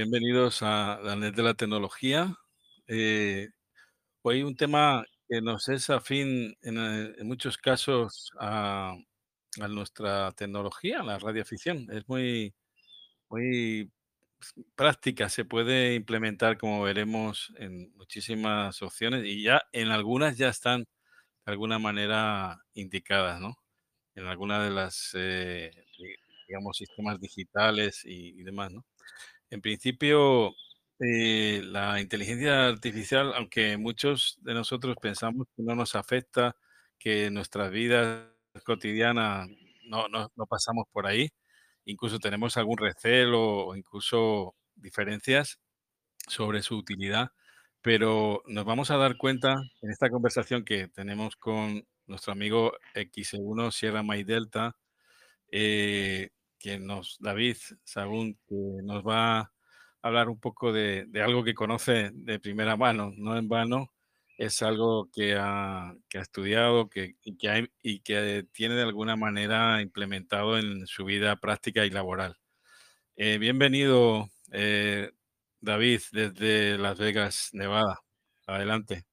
[0.00, 2.34] bienvenidos a la net de la tecnología.
[2.86, 3.50] Eh,
[4.22, 8.94] hoy un tema que nos es afín en, eh, muchos casos a,
[9.68, 11.86] nuestra tecnología, la radioafición.
[11.92, 12.54] Es muy,
[13.30, 13.92] muy
[14.76, 20.82] práctica, se puede implementar, como veremos, en muchísimas opciones y ya en algunas ya están
[21.46, 23.56] de alguna manera indicadas, ¿no?
[24.16, 26.16] En alguna de las, eh, di-
[26.48, 28.84] digamos, sistemas digitales y demás, ¿no?
[29.50, 30.54] En principio,
[31.00, 36.56] eh, la inteligencia artificial, aunque muchos de nosotros pensamos que no nos afecta,
[36.98, 38.28] que nuestras vidas
[38.64, 39.48] cotidianas
[39.84, 41.30] no, no, no pasamos por ahí,
[41.84, 45.58] incluso tenemos algún recelo o incluso diferencias
[46.28, 47.30] sobre su utilidad,
[47.82, 53.72] pero nos vamos a dar cuenta en esta conversación que tenemos con nuestro amigo X1
[53.72, 54.76] Sierra May Delta,
[55.52, 59.52] eh, que nos, David Sagún, que nos va a
[60.02, 63.92] hablar un poco de, de algo que conoce de primera mano, no en vano,
[64.38, 68.82] es algo que ha, que ha estudiado que, y, que ha- y que tiene de
[68.84, 72.36] alguna manera implementado en su vida práctica y laboral.
[73.16, 75.10] Eh, bienvenido, eh,
[75.60, 78.00] David, desde Las Vegas, Nevada.
[78.46, 79.04] Adelante.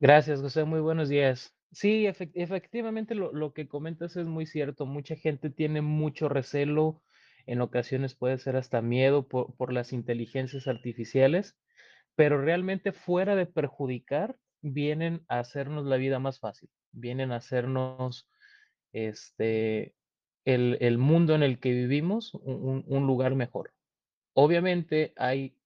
[0.00, 0.64] Gracias, José.
[0.64, 1.54] Muy buenos días.
[1.72, 4.86] Sí, efec- efectivamente lo, lo que comentas es muy cierto.
[4.86, 7.02] Mucha gente tiene mucho recelo,
[7.46, 11.58] en ocasiones puede ser hasta miedo por, por las inteligencias artificiales,
[12.16, 18.28] pero realmente fuera de perjudicar, vienen a hacernos la vida más fácil, vienen a hacernos
[18.92, 19.94] este,
[20.44, 23.74] el, el mundo en el que vivimos un- un lugar mejor.
[24.34, 25.56] Obviamente hay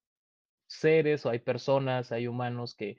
[0.66, 2.98] seres o hay personas, hay humanos que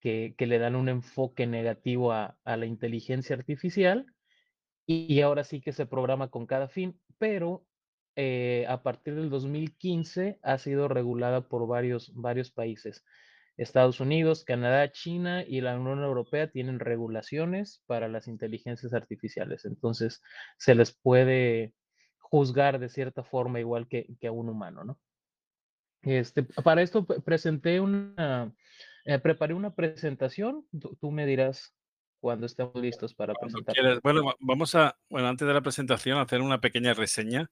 [0.00, 4.06] que, le dan un enfoque negativo a, la inteligencia artificial
[4.86, 7.66] y, ahora sí que se programa con cada fin, pero
[8.16, 13.04] eh, a partir del 2015 ha sido regulada por varios, varios países.
[13.58, 19.64] Estados Unidos, Canadá, China y la Unión Europea tienen regulaciones para las inteligencias artificiales.
[19.64, 20.22] Entonces,
[20.58, 21.74] se les puede
[22.18, 24.98] juzgar de cierta forma igual que, que a un humano, ¿no?
[26.02, 28.54] Este, para esto pre- presenté una,
[29.08, 30.66] eh, preparé una presentación.
[30.80, 31.74] Tú, tú me dirás
[32.20, 33.34] cuando estemos listos para
[33.74, 34.00] quieras.
[34.02, 37.50] Bueno, va- vamos a, bueno, antes de la presentación, hacer una pequeña reseña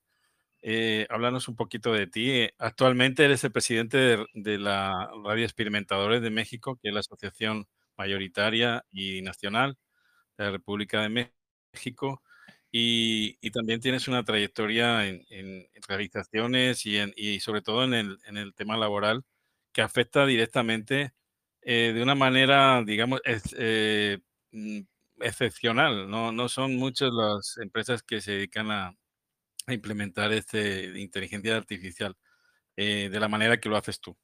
[0.63, 2.31] Eh, háblanos un poquito de ti.
[2.31, 7.01] Eh, Actualmente eres el presidente de, de la Radio Experimentadores de México, que es la
[7.01, 9.79] asociación mayoritaria y nacional
[10.39, 11.31] de la República de
[11.75, 12.23] México.
[12.73, 17.95] Y, y también tienes una trayectoria en, en realizaciones y, en- y sobre todo en
[17.95, 19.25] el, en el tema laboral
[19.73, 21.13] que afecta directamente
[21.67, 23.21] eh, de una manera, digamos,
[23.59, 24.19] eh,
[24.53, 24.81] mm,
[25.21, 26.09] excepcional.
[26.09, 28.97] No, no son muchas las empresas que se dedican a,
[29.69, 32.15] implementar este inteligencia artificial,
[32.77, 34.17] eh, de la manera que lo haces tú.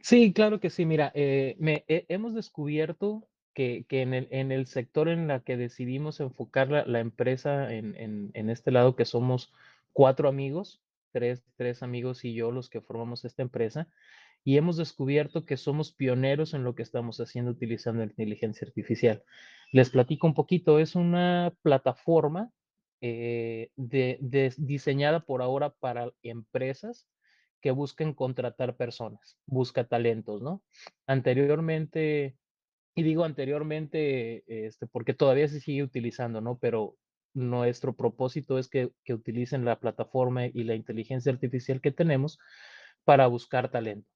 [0.00, 0.84] Sí, claro que sí.
[0.86, 5.56] Mira, me, he- hemos descubierto que, que en el, en el sector en la que
[5.56, 9.52] decidimos enfocar la, la empresa en, en, en este lado, que somos
[9.92, 10.80] cuatro amigos,
[11.12, 13.88] tres, tres amigos y yo los que formamos esta empresa,
[14.48, 19.22] y hemos descubierto que somos pioneros en lo que estamos haciendo utilizando la inteligencia artificial.
[19.72, 22.50] Les platico un poquito, es una plataforma
[23.02, 27.06] eh, diseñada por ahora para empresas
[27.60, 30.62] que busquen contratar personas, busca talentos, ¿no?
[31.06, 32.38] Anteriormente,
[32.94, 36.56] y digo anteriormente, este, porque todavía se sigue utilizando, ¿no?
[36.56, 36.96] Pero
[37.34, 42.38] nuestro propósito es que, que utilicen la plataforma y la inteligencia artificial que tenemos
[43.04, 44.08] para buscar talento.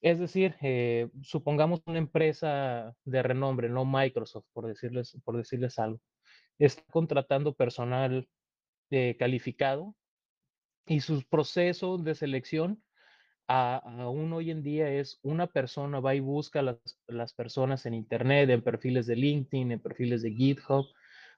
[0.00, 6.00] Es decir, eh, supongamos una empresa de renombre, no Microsoft, por decirles, por decirles algo,
[6.58, 8.28] está contratando personal
[8.90, 9.94] eh, calificado
[10.86, 12.82] y sus procesos de selección
[13.46, 18.48] aún hoy en día es una persona va y busca las, las personas en Internet,
[18.50, 20.86] en perfiles de LinkedIn, en perfiles de GitHub,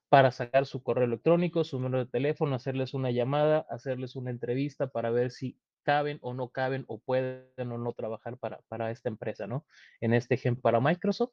[0.08, 4.86] para sacar su correo electrónico, su número de teléfono, hacerles una llamada, hacerles una entrevista
[4.88, 9.08] para ver si caben o no caben o pueden o no trabajar para, para esta
[9.08, 9.64] empresa, ¿no?
[10.00, 11.32] En este ejemplo, para Microsoft.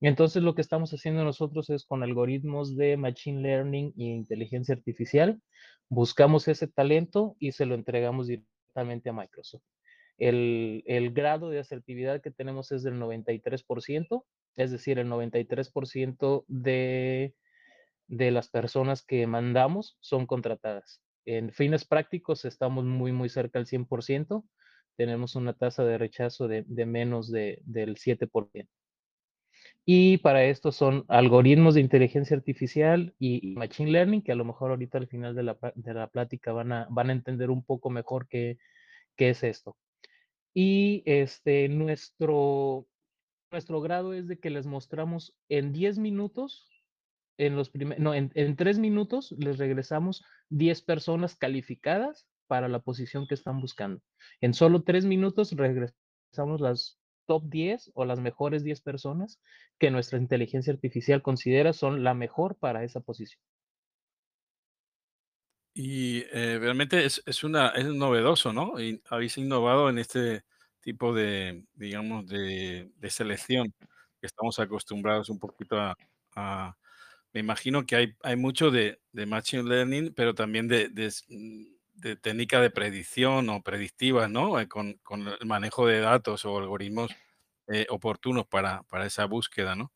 [0.00, 5.42] Entonces, lo que estamos haciendo nosotros es con algoritmos de Machine Learning e inteligencia artificial,
[5.88, 9.64] buscamos ese talento y se lo entregamos directamente a Microsoft.
[10.18, 14.24] El, el grado de asertividad que tenemos es del 93%,
[14.56, 17.34] es decir, el 93% de,
[18.06, 21.02] de las personas que mandamos son contratadas.
[21.36, 24.44] En fines prácticos estamos muy, muy cerca al 100%,
[24.96, 28.68] tenemos una tasa de rechazo de, menos de, del 7%.
[29.86, 34.44] Y para esto son algoritmos de inteligencia artificial y, y machine learning, que a lo
[34.44, 37.64] mejor ahorita al final de la, de la plática van a, van a entender un
[37.64, 38.58] poco mejor qué,
[39.14, 39.76] qué es esto.
[40.52, 42.88] Y este, nuestro,
[43.52, 46.68] nuestro grado es de que les mostramos en 10 minutos,
[47.46, 52.80] en los primer, no, en, en 3 minutos les regresamos 10 personas calificadas para la
[52.80, 54.02] posición que están buscando.
[54.40, 59.40] En solo 3 minutos regresamos las top 10 o las mejores 10 personas
[59.78, 63.40] que nuestra inteligencia artificial considera son la mejor para esa posición.
[65.74, 68.80] Y, eh, realmente es es una es novedoso, ¿no?
[68.80, 70.44] Y habéis innovado en este
[70.80, 73.72] tipo de, digamos, de de selección,
[74.20, 75.96] que estamos acostumbrados un poquito a
[76.34, 76.76] a
[77.32, 82.16] me imagino que hay hay mucho de de machine learning, pero también de de mm,
[82.20, 84.60] técnica de predicción o predictivas, ¿no?
[84.60, 87.10] Eh, con con el manejo de datos o algoritmos,
[87.68, 89.92] eh, oportunos para para esa búsqueda, ¿no?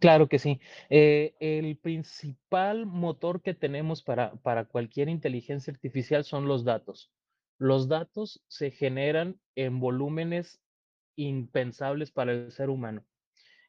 [0.00, 0.60] Claro que sí.
[0.90, 7.10] Eh, el principal motor que tenemos para, para cualquier inteligencia artificial son los datos.
[7.58, 10.60] Los datos se generan en volúmenes
[11.16, 13.06] impensables para el ser humano.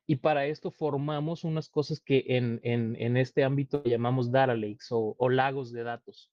[0.10, 5.16] Y para esto formamos unas cosas que en, en, este ámbito llamamos data lakes o,
[5.20, 6.32] o lagos de datos,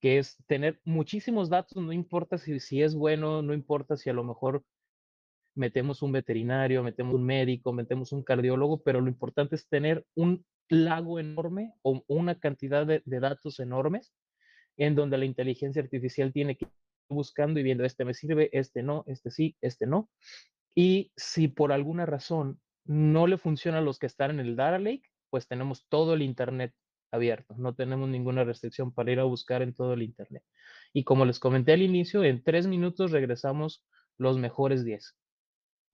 [0.00, 4.12] que es tener muchísimos datos, no importa si, si es bueno, no importa si a
[4.12, 4.64] lo mejor
[5.54, 10.44] metemos un veterinario, metemos un médico, metemos un cardiólogo, pero lo importante es tener un
[10.68, 14.12] lago enorme o una cantidad de, de datos enormes
[14.76, 16.72] en donde la inteligencia artificial tiene que ir
[17.08, 20.10] buscando y viendo, este me sirve, este no, este sí, este no.
[20.74, 25.10] Y si por alguna razón no le funcionan los que están en el Data Lake,
[25.30, 26.72] pues tenemos todo el Internet
[27.10, 30.42] abierto, no tenemos ninguna restricción para ir a buscar en todo el Internet.
[30.92, 33.84] Y como les comenté al inicio, en tres minutos regresamos
[34.18, 35.16] los mejores 10.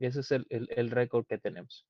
[0.00, 1.86] Ese es el, el, récord que tenemos.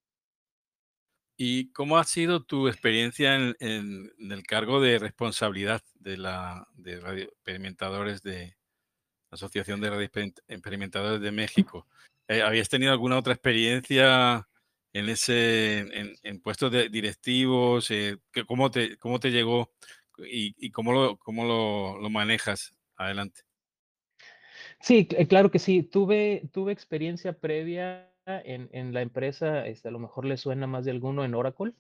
[1.37, 7.01] ¿Y cómo ha sido tu experiencia en en el cargo de responsabilidad de la de
[7.01, 8.55] radioexperimentadores de
[9.31, 11.87] Asociación de Radioexperiment Experimentadores de México?
[12.29, 14.47] Eh, ¿habías tenido alguna otra experiencia
[14.93, 15.81] en ese
[16.23, 17.91] en puestos de directivos?
[17.91, 19.73] Eh, ¿cómo te cómo te llegó
[20.19, 22.73] y y cómo lo cómo lo lo manejas?
[22.97, 23.43] Adelante.
[24.81, 25.83] Sí, cl- claro que sí.
[25.83, 30.85] Tuve, tuve experiencia previa en, en la empresa, este, a lo mejor le suena más
[30.85, 31.73] de alguno en Oracle.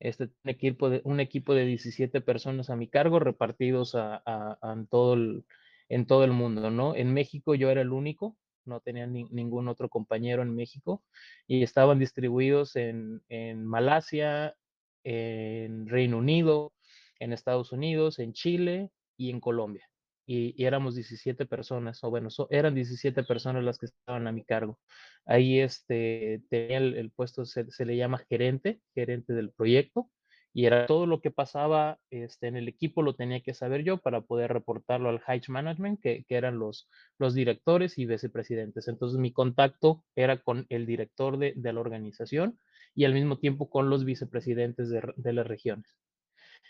[0.00, 4.58] Este, un equipo de, un equipo de 17 personas a mi cargo, repartidos a, a-
[4.60, 5.44] a en todo el,
[5.88, 6.94] en todo el mundo, ¿no?
[6.96, 11.02] En México yo era el único, no tenía ni- ningún otro compañero en México
[11.46, 14.54] y estaban distribuidos en, en Malasia,
[15.04, 16.72] en Reino Unido,
[17.20, 19.88] en Estados Unidos, en Chile y en Colombia
[20.26, 24.32] y, y éramos 17 personas, o bueno, so- eran 17 personas las que estaban a
[24.32, 24.78] mi cargo.
[25.26, 30.10] Ahí este, tenía el, puesto, se le llama gerente, gerente del proyecto,
[30.54, 33.98] y era todo lo que pasaba este, en el equipo lo tenía que saber yo
[33.98, 38.86] para poder reportarlo al High Management, que, eran los, los directores y vicepresidentes.
[38.86, 42.58] Entonces mi contacto era con el director de, de la organización
[42.94, 45.92] y al mismo tiempo con los vicepresidentes de, de las regiones.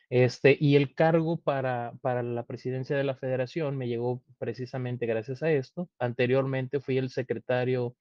[0.08, 5.42] Este, y el cargo para, para la presidencia de la federación me llegó precisamente gracias
[5.42, 5.90] a esto.
[5.98, 7.96] Anteriormente fui el secretario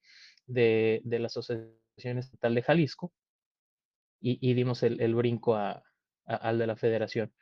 [0.47, 3.11] de, de la Asociación Estatal de Jalisco
[4.25, 7.33] y, dimos el, brinco al de la federación.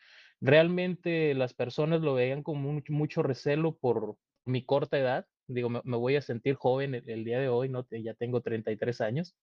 [0.42, 5.28] Realmente las personas lo veían con mucho, recelo por mi corta edad.
[5.48, 7.86] Digo, me, voy a sentir joven el, el día de hoy, ¿no?
[7.92, 9.36] Ya tengo 33 años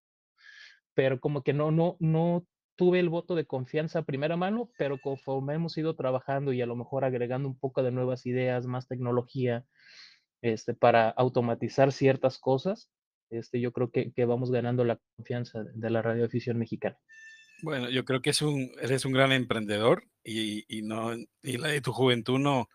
[0.98, 4.98] pero como que no, no, no tuve el voto de confianza a primera mano, pero
[5.00, 8.88] conforme hemos ido trabajando y a lo mejor agregando un poco de nuevas ideas, más
[8.88, 9.64] tecnología,
[10.42, 12.90] este, para automatizar ciertas cosas,
[13.30, 16.96] este, yo creo que, que vamos ganando la confianza de, la radioafición mexicana.
[17.62, 21.68] Bueno, yo creo que es un eres un gran emprendedor y y no y la
[21.68, 22.68] de tu juventud no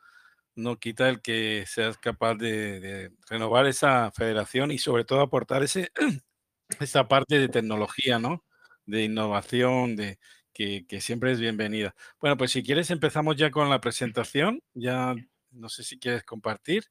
[0.56, 5.64] no quita el que seas capaz de de renovar esa federación y sobre todo aportar
[5.64, 5.92] ese
[6.80, 8.44] esa parte de tecnología, ¿no?
[8.86, 10.20] De innovación, de
[10.54, 11.96] que que siempre es bienvenida.
[12.20, 15.16] Bueno, pues si quieres empezamos ya con la presentación, ya
[15.52, 16.86] no sé si quieres compartir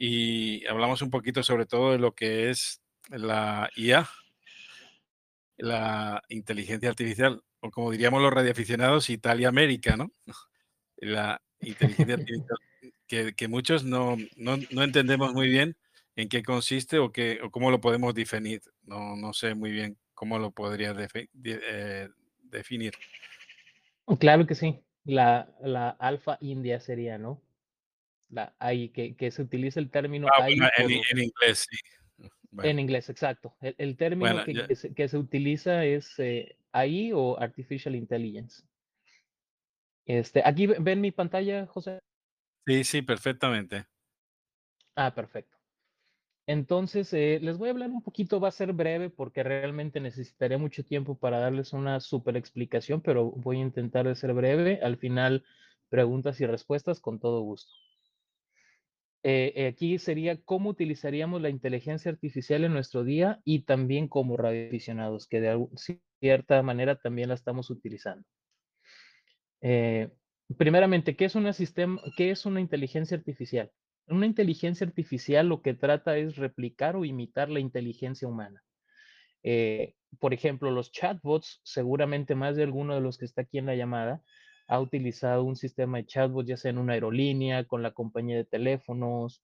[0.00, 4.08] y hablamos un poquito sobre todo de lo que es la IA,
[5.56, 10.12] la inteligencia artificial, o como diríamos los radioaficionados, Italia América, ¿no?
[11.00, 12.58] La inteligencia artificial,
[13.06, 15.76] que que muchos no no no entendemos muy bien
[16.16, 18.62] en qué consiste o qué o cómo lo podemos definir.
[18.82, 22.08] No no sé muy bien cómo lo defi de eh,
[22.42, 22.94] definir.
[24.18, 27.40] Claro que sí, la, la alfa india sería, ¿no?
[28.30, 31.18] La AI, que, que se utiliza el término Ah, AI bueno, en i por, en
[31.18, 31.76] inglés, sí.
[32.62, 33.54] En inglés, exacto.
[33.60, 37.94] El, el término bueno, que, que se, que se utiliza es eh, AI o Artificial
[37.94, 38.62] Intelligence.
[40.06, 42.00] Este, aquí ve- ven mi pantalla, José.
[42.66, 43.86] sí, sí, perfectamente.
[44.96, 45.56] Ah, perfecto.
[46.46, 50.58] Entonces, eh, les voy a hablar un poquito, va a ser breve porque realmente necesitaré
[50.58, 54.80] mucho tiempo para darles una super explicación, pero voy a intentar de ser breve.
[54.82, 55.44] Al final,
[55.90, 57.72] preguntas y respuestas con todo gusto.
[59.24, 64.36] Eh, eh, aquí sería cómo utilizaríamos la inteligencia artificial en nuestro día y también como
[64.36, 65.66] radioaficionados, que de
[66.20, 68.24] cierta manera también la estamos utilizando.
[69.60, 70.08] Eh,
[70.56, 73.70] primeramente, ¿qué es una sistema, qué es una inteligencia artificial?
[74.06, 78.62] Una inteligencia artificial lo que trata es replicar o imitar la inteligencia humana.
[79.42, 83.66] Eh, por ejemplo, los chatbots, seguramente más de alguno de los que está aquí en
[83.66, 84.22] la llamada
[84.68, 88.44] ha utilizado un sistema de chatbot, ya sea en una aerolínea, con la compañía de
[88.44, 89.42] teléfonos.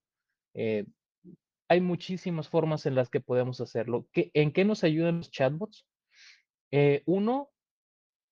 [0.55, 0.87] eh,
[1.69, 4.07] hay muchísimas formas en las que podemos hacerlo.
[4.13, 5.87] ¿Qué- ¿En qué nos ayudan los chatbots?
[6.73, 7.51] Eh, uno,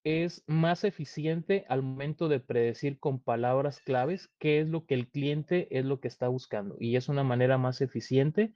[0.05, 5.09] es más eficiente al momento de predecir con palabras claves qué es lo que el
[5.09, 6.77] cliente es lo que está buscando.
[6.81, 8.55] Y es una manera más eficiente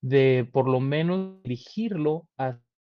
[0.00, 2.28] de por lo menos dirigirlo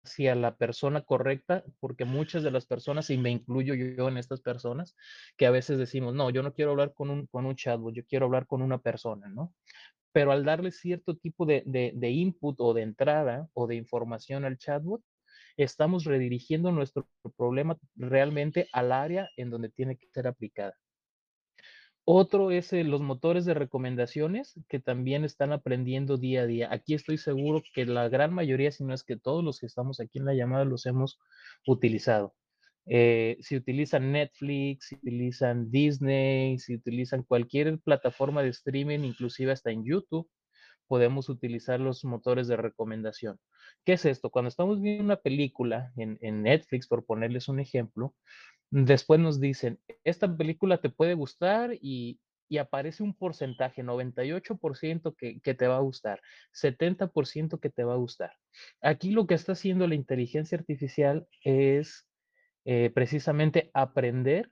[0.09, 4.41] hacia la persona correcta, porque muchas de las personas, y me incluyo yo en estas
[4.41, 4.95] personas,
[5.37, 8.03] que a veces decimos, no, yo no quiero hablar con un, con un chatbot, yo
[8.05, 9.53] quiero hablar con una persona, ¿no?
[10.11, 14.43] Pero al darle cierto tipo de, de, de input o de entrada o de información
[14.45, 15.03] al chatbot,
[15.57, 20.73] estamos redirigiendo nuestro problema realmente al área en donde tiene que ser aplicada.
[22.11, 26.67] Otro es eh, los motores de recomendaciones que también están aprendiendo día a día.
[26.71, 29.99] Aquí estoy seguro que la gran mayoría, si no es que todos los que estamos
[29.99, 31.19] aquí en la llamada los hemos
[31.67, 32.33] utilizado.
[32.87, 39.69] Eh, si utilizan Netflix, si utilizan Disney, si utilizan cualquier plataforma de streaming, inclusive hasta
[39.69, 40.27] en YouTube,
[40.87, 43.37] podemos utilizar los motores de recomendación.
[43.85, 44.31] ¿Qué es esto?
[44.31, 48.15] Cuando estamos viendo una película en, en Netflix, por ponerles un ejemplo,
[48.71, 55.39] después nos dicen, esta película te puede gustar y, y aparece un porcentaje, 98% que,
[55.39, 56.21] que te va a gustar,
[56.53, 58.33] 70% que te va a gustar.
[58.81, 62.07] Aquí lo que está haciendo la inteligencia artificial es
[62.65, 64.49] eh, precisamente aprender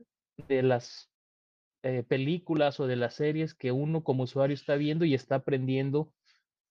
[0.47, 1.11] de las
[1.83, 6.11] eh, películas o de las series que uno como usuario está viendo y está aprendiendo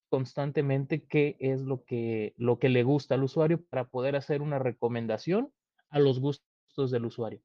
[0.09, 4.59] constantemente qué es lo que, lo que le gusta al usuario para poder hacer una
[4.59, 5.53] recomendación
[5.91, 6.47] a los gustos
[6.85, 7.41] del usuario.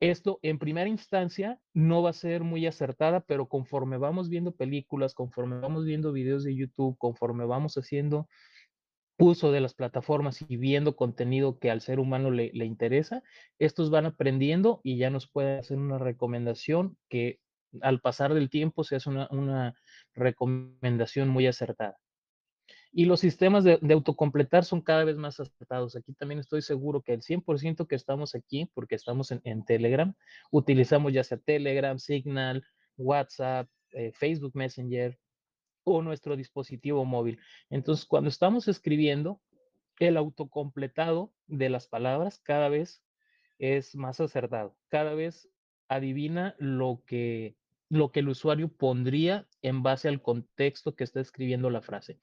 [0.00, 5.14] Esto en primera instancia no va a ser muy acertada, pero conforme vamos viendo películas,
[5.14, 8.28] conforme vamos viendo videos de YouTube, conforme vamos haciendo
[9.18, 13.22] uso de las plataformas y viendo contenido que al ser humano le, le interesa,
[13.58, 17.40] estos van aprendiendo y ya nos puede hacer una recomendación que
[17.80, 19.74] al pasar del tiempo se hace una, una
[20.14, 21.96] recomendación muy acertada.
[22.98, 25.94] Y los sistemas de, de, autocompletar son cada vez más acertados.
[25.96, 30.14] Aquí también estoy seguro que el 100% que estamos aquí, porque estamos en, Telegram,
[30.50, 32.64] utilizamos ya sea Telegram, Signal,
[32.96, 35.18] WhatsApp, eh, Facebook Messenger
[35.84, 37.38] o nuestro dispositivo móvil.
[37.68, 39.42] Entonces, cuando estamos escribiendo,
[39.98, 43.04] el autocompletado de las palabras cada vez
[43.58, 44.74] es más acertado.
[44.88, 45.50] Cada vez
[45.88, 47.56] adivina lo que
[47.88, 52.18] lo que el usuario pondría en base al contexto que está escribiendo la frase.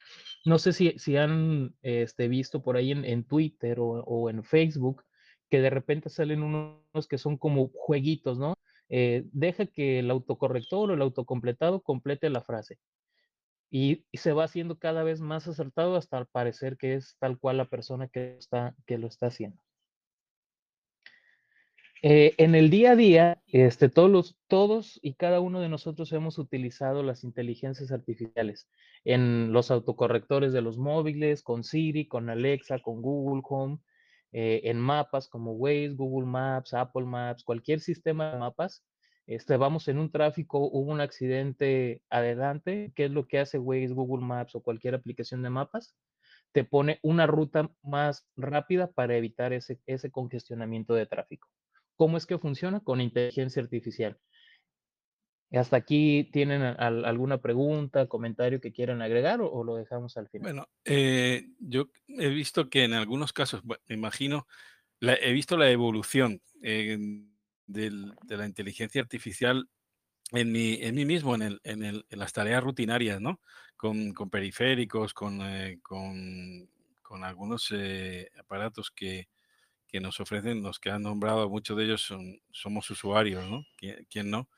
[0.46, 4.43] No sé si, si han este, visto por ahí en, en Twitter o, o, en
[4.43, 5.03] Facebook
[5.50, 8.55] que de repente salen unos que son como jueguitos, ¿no?
[8.89, 12.79] Eh, deja que el autocorrector o el autocompletado complete la frase.
[13.70, 17.58] Y, y, se va haciendo cada vez más acertado hasta parecer que es tal cual
[17.58, 19.62] la persona que, está, que lo está haciendo.
[22.05, 26.12] Eh, en el día a día, este, todos, los, todos y cada uno de nosotros
[26.12, 28.67] hemos utilizado las inteligencias artificiales
[29.05, 33.79] en los autocorrectores de los móviles, con Siri, con Alexa, con Google Home,
[34.33, 38.83] eh, en mapas como Waze, Google Maps, Apple Maps, cualquier sistema de mapas.
[39.25, 43.93] Este, vamos en un tráfico, hubo un accidente adelante, ¿qué es lo que hace Waze,
[43.93, 45.95] Google Maps o cualquier aplicación de mapas?
[46.51, 51.48] Te pone una ruta más rápida para evitar ese, ese congestionamiento de tráfico.
[51.95, 52.79] ¿Cómo es que funciona?
[52.79, 54.17] Con inteligencia artificial.
[55.59, 60.51] ¿Hasta aquí tienen alguna pregunta, comentario que quieran agregar o, lo dejamos al final?
[60.51, 64.47] Bueno, eh, yo he visto que en algunos casos, me imagino,
[65.00, 66.97] he visto la evolución eh,
[67.67, 67.91] de
[68.27, 69.69] la inteligencia artificial
[70.31, 73.39] en mí, mismo, en, el, las tareas rutinarias, ¿no?
[73.77, 75.79] Con, periféricos, con, eh,
[77.21, 77.71] algunos
[78.39, 79.27] aparatos que,
[79.93, 83.65] que, nos ofrecen, los que han nombrado, muchos de ellos son, somos usuarios, ¿no?
[83.77, 84.50] ¿Quién, quién no?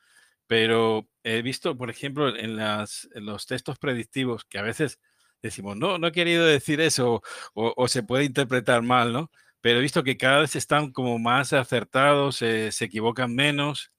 [0.46, 5.00] Pero he visto, por ejemplo, en, las, en, los textos predictivos que a veces
[5.42, 7.22] decimos, no, no he querido decir eso
[7.54, 9.30] o, o se puede interpretar mal, ¿no?
[9.60, 13.92] Pero he visto que cada vez están como más acertados, se equivocan menos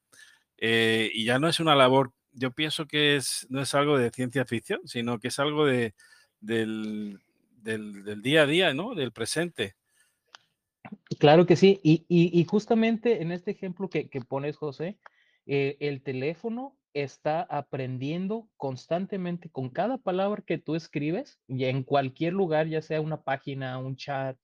[0.58, 4.12] eh, y ya no es una labor, yo pienso que es, no es algo de
[4.12, 5.94] ciencia ficción, sino que es algo de,
[6.40, 7.20] del,
[7.58, 8.96] del, día a día, ¿no?
[8.96, 9.76] Del presente.
[11.20, 14.98] Claro que sí, y, y, justamente en este ejemplo que, que pones, José,
[15.46, 22.34] eh, el teléfono está aprendiendo constantemente con cada palabra que tú escribes, y en cualquier
[22.34, 24.38] lugar, ya sea una página, un chat,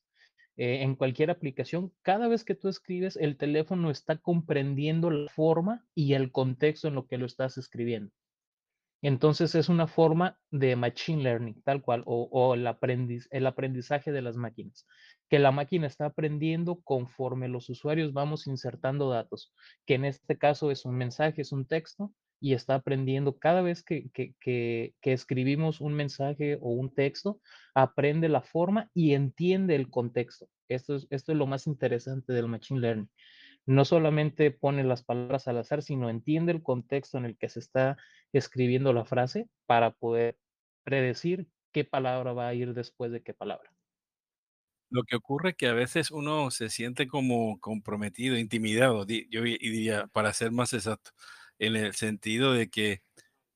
[0.56, 5.84] eh, en cualquier aplicación, cada vez que tú escribes, el teléfono está comprendiendo la forma
[5.96, 8.12] y el contexto en lo que lo estás escribiendo.
[9.04, 14.22] Entonces es una forma de machine learning, tal cual, o, el, aprendiz, el aprendizaje de
[14.22, 14.88] las máquinas,
[15.30, 19.54] que la máquina está aprendiendo conforme los usuarios vamos insertando datos,
[19.86, 23.84] que en este caso es un mensaje, es un texto, y está aprendiendo cada vez
[23.84, 24.10] que,
[25.02, 27.42] escribimos un mensaje o un texto,
[27.76, 30.48] aprende la forma y entiende el contexto.
[30.70, 33.10] Esto es, esto es lo más interesante del Machine Learning.
[33.66, 37.60] No solamente pone las palabras al azar, sino entiende el contexto en el que se
[37.60, 37.98] está
[38.34, 40.38] escribiendo la frase para poder
[40.84, 43.74] predecir qué palabra va a ir después de qué palabra.
[44.90, 50.08] Lo que ocurre es que a veces uno se siente como comprometido, intimidado, yo diría,
[50.08, 51.12] para ser más exacto
[51.58, 53.02] en el sentido de que,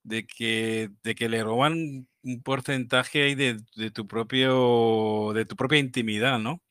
[0.04, 5.56] de que, de que le roban un porcentaje ahí de, de, tu propio, de tu
[5.56, 6.62] propia intimidad, ¿no?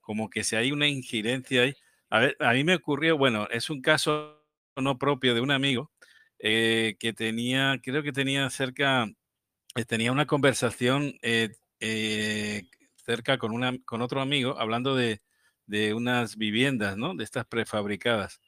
[0.00, 1.74] Como que si hay una injerencia ahí.
[2.14, 4.40] A, ver, a mí me ocurrió, bueno, es un caso
[4.76, 5.90] no propio de un amigo
[6.38, 9.08] eh, que tenía, creo que tenía cerca,
[9.74, 11.50] eh, tenía una conversación eh,
[13.04, 15.22] cerca con, una, con otro amigo hablando de,
[15.66, 17.16] de unas viviendas, ¿no?
[17.16, 18.40] De estas prefabricadas.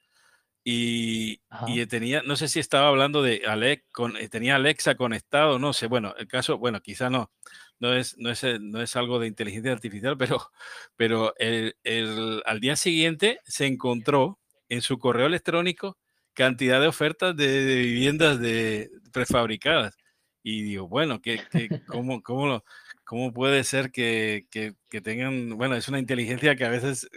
[0.69, 5.61] Y, y, tenía, no sé si estaba hablando de Alex, con, eh, tenía Alexa conectado,
[5.61, 7.31] no sé, bueno, el caso, bueno, quizá no,
[7.79, 10.51] no es, no es, eh, no es algo de inteligencia artificial, pero,
[10.97, 15.99] pero el, el, al día siguiente se encontró en su correo electrónico
[16.35, 19.97] cantidad de ofertas de, de viviendas de prefabricadas.
[20.43, 22.65] Y digo, bueno, ¿qué, qué, cómo, cómo, lo,
[23.05, 27.09] ¿cómo puede ser que, que, que, tengan, bueno, es una inteligencia que a veces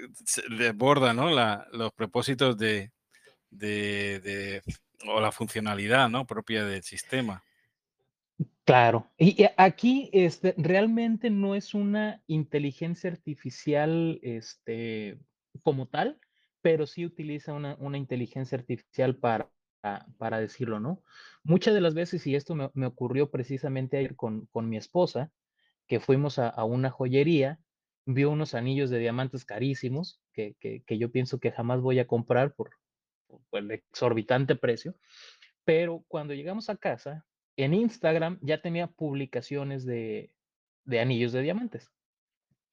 [0.56, 1.32] desborda, ¿no?
[1.32, 2.92] La, los propósitos de,
[3.50, 4.62] de,
[5.08, 6.26] o la funcionalidad ¿no?
[6.26, 7.44] propia del sistema.
[8.64, 15.18] Claro, y aquí este, realmente no es una inteligencia artificial este,
[15.64, 16.20] como tal,
[16.62, 19.50] pero sí utiliza una, una inteligencia artificial para,
[20.18, 21.02] para decirlo, ¿no?
[21.44, 25.32] Muchas de las veces, y esto me, me ocurrió precisamente ayer con, con, mi esposa,
[25.88, 27.60] que fuimos a, una joyería,
[28.06, 32.54] vio unos anillos de diamantes carísimos, que, que yo pienso que jamás voy a comprar
[32.54, 32.70] por,
[33.52, 34.96] el exorbitante precio,
[35.66, 37.26] pero cuando llegamos a casa,
[37.58, 40.32] en Instagram ya tenía publicaciones de,
[40.86, 41.92] de anillos de diamantes.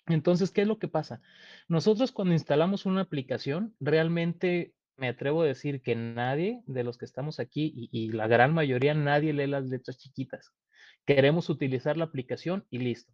[0.06, 1.20] Entonces, ¿qué es lo que pasa?
[1.68, 7.04] Nosotros cuando instalamos una aplicación, realmente me atrevo a decir que nadie de los que
[7.04, 10.52] estamos aquí y, y, la gran mayoría, nadie lee las letras chiquitas.
[11.04, 13.12] Queremos utilizar la aplicación y listo.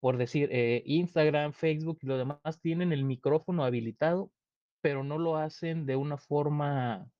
[0.00, 4.30] Por decir, eh, Instagram, Facebook y lo demás tienen el micrófono habilitado
[4.84, 7.10] pero no lo hacen de una forma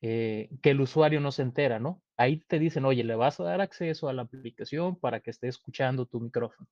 [0.00, 2.02] eh, que el usuario no se entera, ¿no?
[2.16, 5.46] Ahí te dicen, oye, le vas a dar acceso a la aplicación para que esté
[5.46, 6.68] escuchando tu micrófono.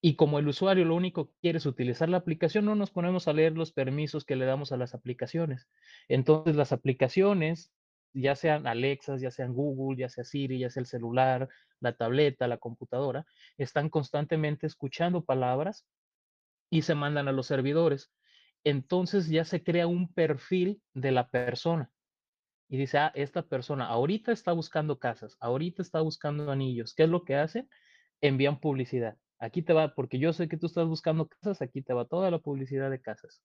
[0.00, 3.26] Y como el usuario lo único que quiere es utilizar la aplicación, no nos ponemos
[3.26, 5.68] a leer los permisos que le damos a las aplicaciones.
[6.06, 7.72] Entonces las aplicaciones,
[8.12, 11.48] ya sean Alexas, ya sean Google, ya sea Siri, ya sea el celular,
[11.80, 13.26] la tableta, la computadora,
[13.58, 15.88] están constantemente escuchando palabras
[16.70, 18.12] y se mandan a los servidores
[18.66, 21.88] entonces ya se crea un perfil de la persona.
[22.68, 26.92] Y dice, ah, esta persona ahorita está buscando casas, ahorita está buscando anillos.
[26.92, 27.68] ¿Qué es lo que hacen?
[28.20, 29.16] Envían publicidad.
[29.38, 32.28] Aquí te va, porque yo sé que tú estás buscando casas, aquí te va toda
[32.32, 33.40] la publicidad de casas.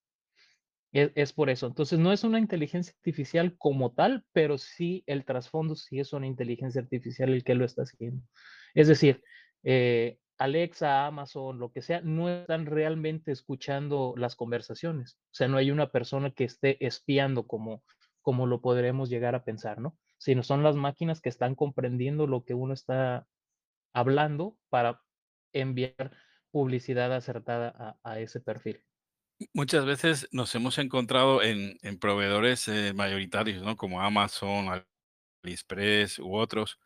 [0.90, 1.68] Es, por eso.
[1.68, 6.26] Entonces, no es una inteligencia artificial como tal, pero sí el trasfondo sí es una
[6.26, 8.26] inteligencia artificial el que lo está haciendo.
[8.74, 9.22] Es decir,
[9.62, 15.18] eh, Alexa, Amazon, lo que sea, no están realmente escuchando las conversaciones.
[15.26, 17.84] O sea, no hay una persona que esté espiando como,
[18.22, 19.96] como lo podremos llegar a pensar, ¿no?
[20.18, 23.26] Sino son las máquinas que están comprendiendo lo que uno está
[23.92, 25.02] hablando para
[25.52, 26.12] enviar
[26.50, 28.82] publicidad acertada a, ese perfil.
[29.52, 33.76] Muchas veces nos hemos encontrado en, en proveedores eh, mayoritarios, ¿no?
[33.76, 34.84] Como Amazon,
[35.42, 36.78] AliExpress u otros,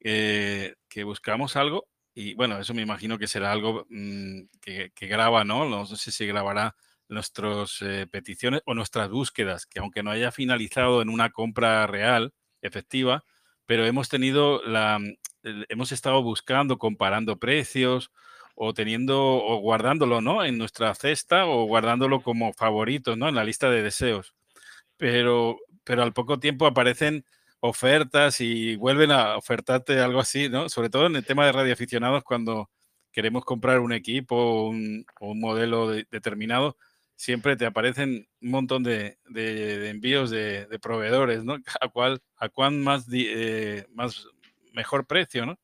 [0.00, 5.44] eh, que buscamos algo y bueno, eso me imagino que será algo mm, que, graba,
[5.44, 5.68] ¿no?
[5.68, 6.74] No sé si grabará
[7.08, 12.32] nuestras eh, peticiones o nuestras búsquedas, que aunque no haya finalizado en una compra real,
[12.62, 13.24] efectiva,
[13.66, 14.98] pero hemos tenido la,
[15.42, 18.10] el hemos estado buscando, comparando precios
[18.54, 20.42] o teniendo o guardándolo, ¿no?
[20.42, 23.28] En nuestra cesta o guardándolo como favorito, ¿no?
[23.28, 24.34] En la lista de deseos.
[24.96, 27.26] Pero pero al poco tiempo aparecen
[27.60, 30.68] ofertas y vuelven a ofertarte algo así, ¿no?
[30.68, 32.70] Sobre todo en el tema de radioaficionados, cuando
[33.12, 36.76] queremos comprar un equipo o un, modelo de- determinado,
[37.14, 41.56] siempre te aparecen un montón de, envíos de, proveedores, ¿no?
[41.80, 44.26] A cuál, a cuán más, eh, más
[44.72, 45.58] mejor precio, ¿no?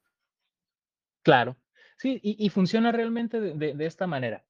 [1.23, 1.57] Claro.
[1.99, 4.45] Sí, y, y funciona realmente de, esta manera.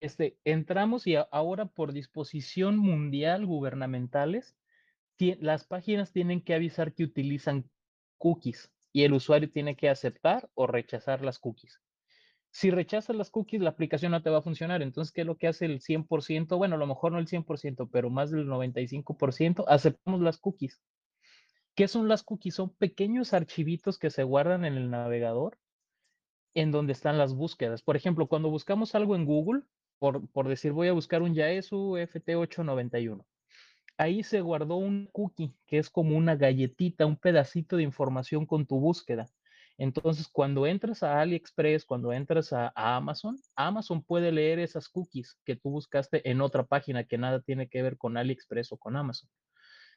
[0.00, 4.56] Este, entramos y ahora por disposición mundial gubernamentales,
[5.18, 7.70] las páginas tienen que avisar que utilizan
[8.18, 11.80] cookies y el usuario tiene que aceptar o rechazar las cookies.
[12.50, 14.80] Si rechazas las cookies, la aplicación no te va a funcionar.
[14.80, 16.56] Entonces, ¿qué es lo que hace el 100%?
[16.56, 20.80] Bueno, a lo mejor no el 100%, pero más del 95%, aceptamos las cookies.
[21.74, 22.54] ¿Qué son las cookies?
[22.54, 25.58] Son pequeños archivitos que se guardan en el navegador
[26.54, 27.82] en donde están las búsquedas.
[27.82, 29.62] Por ejemplo, cuando buscamos algo en Google,
[29.98, 33.26] por, por decir, voy a buscar un Yaesu FT891.
[33.98, 38.66] Ahí se guardó un cookie, que es como una galletita, un pedacito de información con
[38.66, 39.26] tu búsqueda.
[39.78, 45.56] Entonces, cuando entras a AliExpress, cuando entras a, Amazon, Amazon puede leer esas cookies que
[45.56, 49.28] tú buscaste en otra página que nada tiene que ver con AliExpress o con Amazon.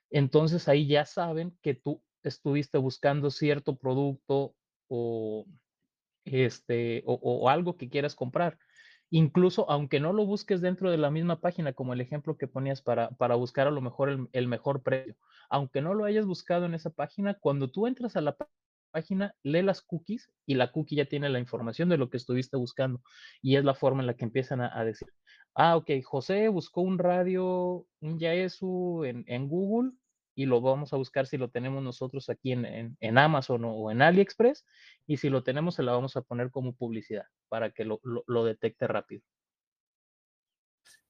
[0.10, 4.54] Entonces ahí ya saben que tú estuviste buscando cierto producto
[4.90, 5.46] o
[6.26, 8.58] este, o, o algo que quieras comprar.
[9.12, 12.82] Incluso aunque no lo busques dentro de la misma página, como el ejemplo que ponías
[12.82, 15.16] para, para buscar a lo mejor el, el mejor precio,
[15.50, 18.50] aunque no lo hayas buscado en esa página, cuando tú entras a la pá-
[18.92, 22.58] página, lee las cookies y la cookie ya tiene la información de lo que estuviste
[22.58, 23.02] buscando.
[23.42, 25.08] Y es la forma en la que empiezan a, a decir,
[25.56, 29.92] ah, ok, José buscó un radio, un Yaesu en, en Google
[30.40, 34.02] y lo vamos a buscar si lo tenemos nosotros aquí en, en, Amazon o, en
[34.02, 34.66] AliExpress
[35.06, 38.46] y si lo tenemos se la vamos a poner como publicidad para que lo, lo,
[38.46, 39.22] detecte rápido.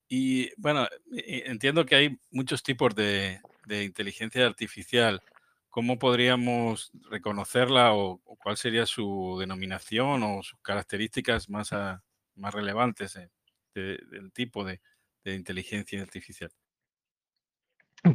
[0.08, 5.22] Y bueno, e- e- entiendo que hay muchos tipos de, de inteligencia artificial.
[5.70, 13.16] ¿Cómo podríamos reconocerla o, cuál sería su denominación o sus características más, a- más relevantes
[13.16, 13.30] eh,
[13.76, 14.82] de- del tipo de,
[15.24, 16.50] de inteligencia artificial?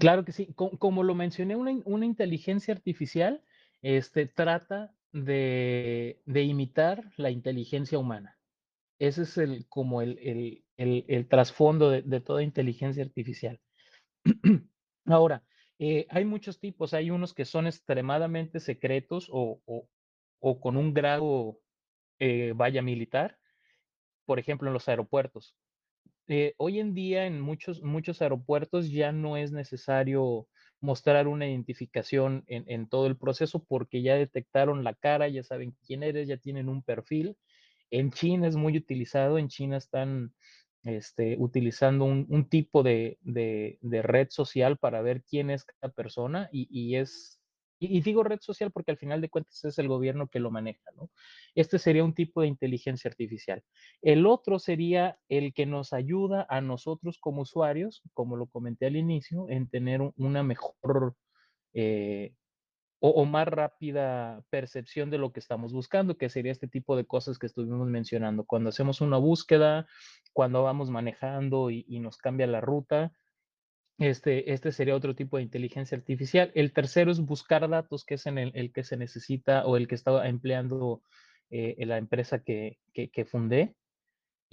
[0.01, 3.42] Claro que sí, co- como lo mencioné, una, in- una inteligencia artificial
[3.83, 8.38] este, trata de, imitar la inteligencia humana.
[8.99, 10.18] Ese es el, como el,
[11.29, 13.61] trasfondo de, toda inteligencia artificial.
[15.07, 15.44] Ahora,
[15.79, 21.59] eh, hay muchos tipos, hay unos que son extremadamente secretos o con un grado,
[22.18, 23.38] eh, vaya, militar,
[24.27, 25.57] por ejemplo, en los aeropuertos.
[26.28, 30.48] Eh, hoy en día en muchos, muchos aeropuertos ya no es necesario
[30.80, 36.02] mostrar una identificación en, todo el proceso porque ya detectaron la cara, ya saben quién
[36.02, 37.37] eres, ya tienen un perfil.
[37.90, 40.34] En China es muy utilizado, en China están
[40.82, 45.92] este, utilizando un, un tipo de, de- de red social para ver quién es cada
[45.92, 47.40] persona y, y es,
[47.78, 50.90] y, digo red social porque al final de cuentas es el gobierno que lo maneja,
[50.96, 51.10] ¿no?
[51.54, 53.62] Este sería un tipo de inteligencia artificial.
[54.02, 58.96] El otro sería el que nos ayuda a nosotros como usuarios, como lo comenté al
[58.96, 61.16] inicio, en tener un- una mejor
[61.74, 62.34] eh,
[63.00, 67.38] o, más rápida percepción de lo que estamos buscando, que sería este tipo de cosas
[67.38, 68.44] que estuvimos mencionando.
[68.44, 69.87] Cuando hacemos una búsqueda,
[70.32, 73.12] cuando vamos manejando y nos cambia la ruta,
[73.98, 76.50] este, este sería otro tipo de inteligencia artificial.
[76.54, 79.94] El tercero es buscar datos, que es en el, que se necesita o el que
[79.94, 81.02] estaba empleando
[81.50, 83.74] eh, la empresa que, que, que fundé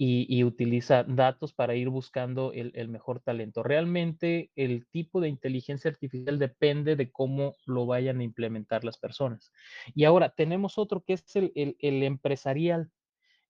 [0.04, 3.62] y, utiliza datos para ir buscando el, mejor talento.
[3.62, 9.52] Realmente el tipo de inteligencia artificial depende de cómo lo vayan a implementar las personas.
[9.94, 12.90] Y ahora tenemos otro que es el empresarial.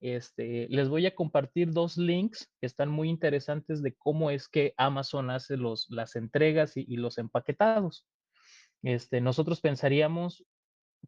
[0.03, 4.75] Este, les voy a compartir dos links que están muy interesantes de cómo es que
[4.77, 8.05] Amazon hace las entregas y, los empaquetados.
[8.83, 10.45] Este, nosotros pensaríamos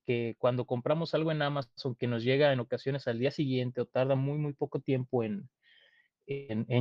[0.07, 3.87] que cuando compramos algo en Amazon que nos llega en ocasiones al día siguiente o
[3.87, 5.49] tarda muy, muy poco tiempo en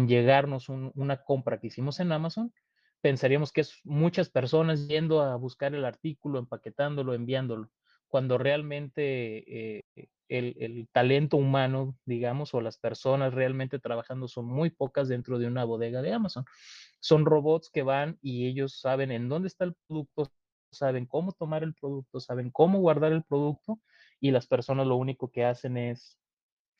[0.08, 2.54] llegarnos un, una compra que hicimos en Amazon,
[3.02, 7.71] pensaríamos que es muchas personas yendo a buscar el artículo, empaquetándolo, enviándolo,
[8.13, 9.86] cuando realmente eh,
[10.30, 15.47] el, el, talento humano, digamos, o las personas realmente trabajando son muy pocas dentro de
[15.47, 16.45] una bodega de Amazon.
[16.99, 20.32] Son robots que van y ellos saben en dónde está el producto,
[20.71, 23.80] saben cómo tomar el producto, saben cómo guardar el producto
[24.19, 26.19] y las personas lo único que hacen es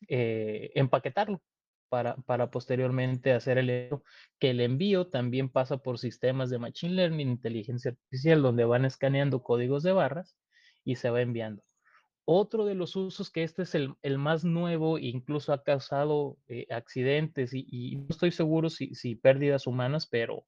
[0.06, 1.42] eh, empaquetarlo
[1.88, 4.04] para, para, posteriormente hacer el envío,
[4.38, 9.42] que el envío también pasa por sistemas de Machine Learning, inteligencia artificial, donde van escaneando
[9.42, 10.36] códigos de barras
[10.84, 11.62] y se va enviando.
[12.26, 16.66] Otro de los usos, que este es el, el más nuevo, incluso ha causado eh,
[16.70, 20.46] accidentes y, no estoy seguro si, si pérdidas humanas, pero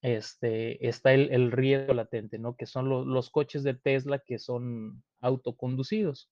[0.00, 2.54] este, está el, el riesgo latente, ¿no?
[2.56, 6.30] Que son lo, los coches de Tesla que son autoconducidos.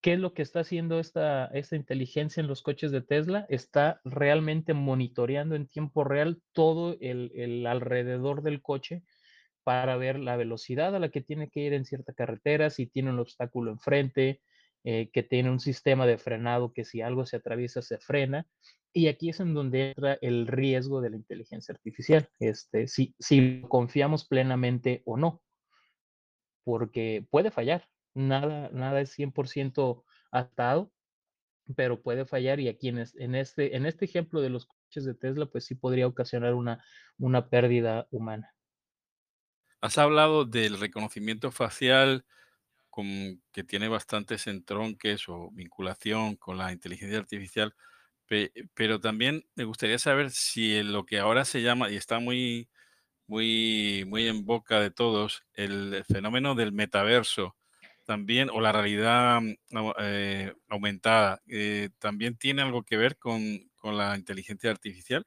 [0.00, 3.44] ¿Qué es lo que está haciendo esta, esta inteligencia en los coches de Tesla?
[3.50, 9.02] Está realmente monitoreando en tiempo real todo el, el alrededor del coche
[9.64, 13.10] para ver la velocidad a la que tiene que ir en cierta carretera, si tiene
[13.10, 14.40] un obstáculo enfrente,
[14.84, 18.46] eh, que tiene un sistema de frenado que si algo se atraviesa se frena.
[18.92, 23.62] Y aquí es en donde entra el riesgo de la inteligencia artificial, este, si, si
[23.68, 25.42] confiamos plenamente o no,
[26.64, 30.90] porque puede fallar, nada, nada es 100% atado,
[31.76, 35.46] pero puede fallar y aquí en, este, en este ejemplo de los coches de Tesla,
[35.46, 36.82] pues sí podría ocasionar una,
[37.18, 38.52] una pérdida humana.
[39.82, 42.24] Has hablado del reconocimiento facial
[43.52, 47.74] que tiene bastantes entronques o vinculación con la inteligencia artificial,
[48.26, 52.68] pe, pero también me gustaría saber si lo que ahora se llama, y está muy,
[53.26, 57.56] muy, muy en boca de todos, el fenómeno del metaverso
[58.06, 59.40] también, o la realidad
[60.00, 65.26] eh, aumentada, eh, también tiene algo que ver con, con la inteligencia artificial.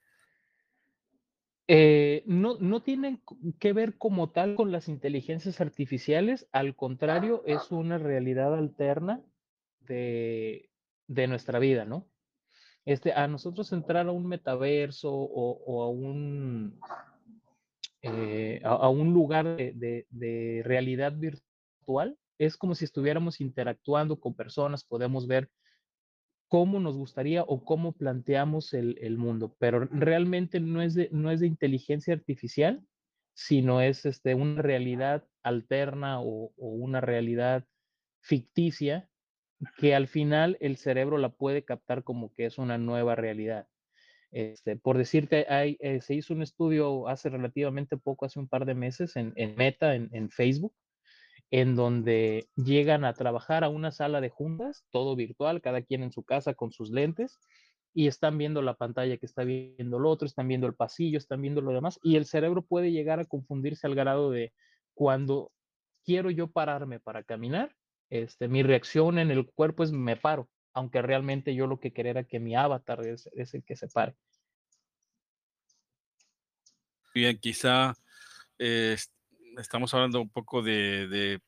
[1.67, 3.21] Eh, no, no tienen
[3.59, 9.21] que ver como tal con las inteligencias artificiales, al contrario, es una realidad alterna
[9.79, 10.69] de,
[11.07, 12.07] de nuestra vida, ¿no?
[12.85, 16.79] Este, a nosotros entrar a un metaverso o, a, un,
[18.01, 24.33] eh, a, un lugar de, de, de realidad virtual es como si estuviéramos interactuando con
[24.33, 25.49] personas, podemos ver
[26.47, 31.31] cómo nos gustaría o cómo planteamos el, el, mundo, pero realmente no es, de, no
[31.31, 32.85] es de inteligencia artificial,
[33.33, 37.65] sino es este, una realidad alterna o, o una realidad
[38.21, 39.09] ficticia
[39.77, 43.67] que al final el cerebro la puede captar como que es una nueva realidad.
[44.31, 48.65] Este, por decirte, hay, eh, se hizo un estudio hace relativamente poco, hace un par
[48.65, 50.73] de meses, en, Meta, en Facebook,
[51.53, 56.11] en donde llegan a trabajar a una sala de juntas, todo virtual, cada quien en
[56.11, 57.39] su casa con sus lentes,
[57.93, 61.43] y están viendo la pantalla que está viendo el otro, están viendo el pasillo, están
[61.43, 64.51] viendo lo demás, y el cerebro puede llegar a confundirse al grado de
[64.95, 65.51] cuando
[66.03, 67.75] quiero yo pararme para caminar,
[68.09, 72.13] este, mi reacción en el cuerpo es me paro, aunque realmente yo lo que quería
[72.13, 74.15] era que mi avatar es, el que se pare.
[77.13, 77.93] Bien, quizá
[78.57, 78.97] eh,
[79.57, 81.41] estamos hablando un poco de, de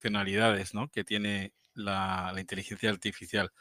[0.00, 3.52] funcionalidades que tiene la, inteligencia artificial.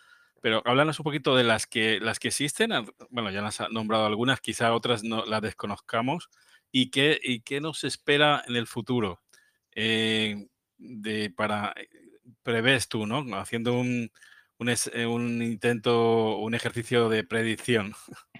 [0.41, 2.71] Pero háblanos un poquito de las que, las que existen.
[3.10, 6.30] Bueno, ya las has nombrado algunas, quizá otras no las desconozcamos.
[6.71, 9.21] ¿Y qué, y qué nos espera en el futuro?
[9.73, 11.75] Eh, de, para,
[12.43, 13.23] prevés tú, ¿no?
[13.36, 14.12] Haciendo un,
[14.58, 14.75] un,
[15.08, 17.93] un intento, un ejercicio de predicción.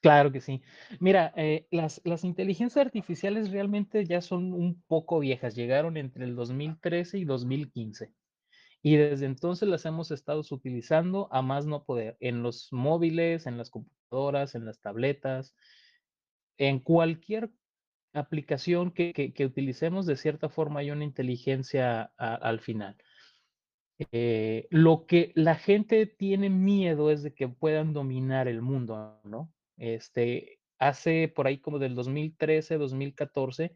[0.00, 0.62] Claro que sí.
[1.00, 6.36] Mira, eh, las, las inteligencias artificiales realmente ya son un poco viejas, llegaron entre el
[6.36, 8.12] 2013 y 2015.
[8.82, 13.58] Y desde entonces las hemos estado utilizando a más no poder, en los móviles, en
[13.58, 15.54] las computadoras, en las tabletas,
[16.58, 17.50] en cualquier
[18.12, 22.96] aplicación que, que, utilicemos, de cierta forma hay una inteligencia al final.
[24.12, 29.52] Eh, lo que la gente tiene miedo es de que puedan dominar el mundo, ¿no?
[29.78, 33.74] Este, hace por ahí como del 2013, 2014,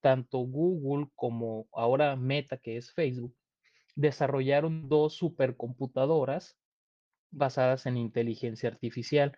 [0.00, 3.34] tanto Google como ahora Meta, que es Facebook,
[3.94, 6.58] desarrollaron dos supercomputadoras
[7.30, 9.36] basadas en inteligencia artificial.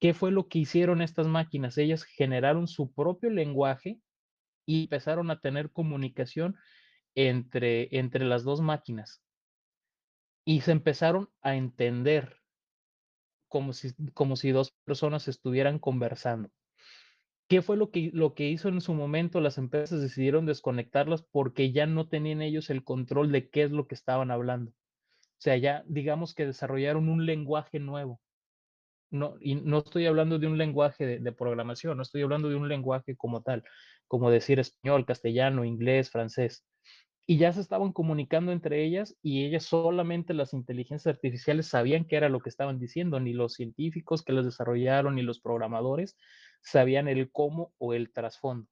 [0.00, 1.78] ¿Qué fue lo que hicieron estas máquinas?
[1.78, 4.00] Ellas generaron su propio lenguaje
[4.66, 6.56] y empezaron a tener comunicación
[7.14, 9.22] entre, entre las dos máquinas.
[10.44, 12.41] Y se empezaron a entender
[13.52, 16.48] como si, como si dos personas estuvieran conversando.
[17.50, 19.42] ¿Qué fue lo que, lo que hizo en su momento?
[19.42, 23.86] Las empresas decidieron desconectarlas porque ya no tenían ellos el control de qué es lo
[23.86, 24.70] que estaban hablando.
[24.70, 24.74] O
[25.36, 28.22] sea, ya digamos que desarrollaron un lenguaje nuevo.
[29.10, 32.56] No, y no estoy hablando de un lenguaje de, de programación, no estoy hablando de
[32.56, 33.62] un lenguaje como tal,
[34.08, 36.64] como decir español, castellano, inglés, francés
[37.26, 42.16] y ya se estaban comunicando entre ellas y ellas solamente las inteligencias artificiales sabían qué
[42.16, 46.16] era lo que estaban diciendo, ni los científicos que las desarrollaron ni los programadores
[46.62, 48.68] sabían el cómo o el trasfondo.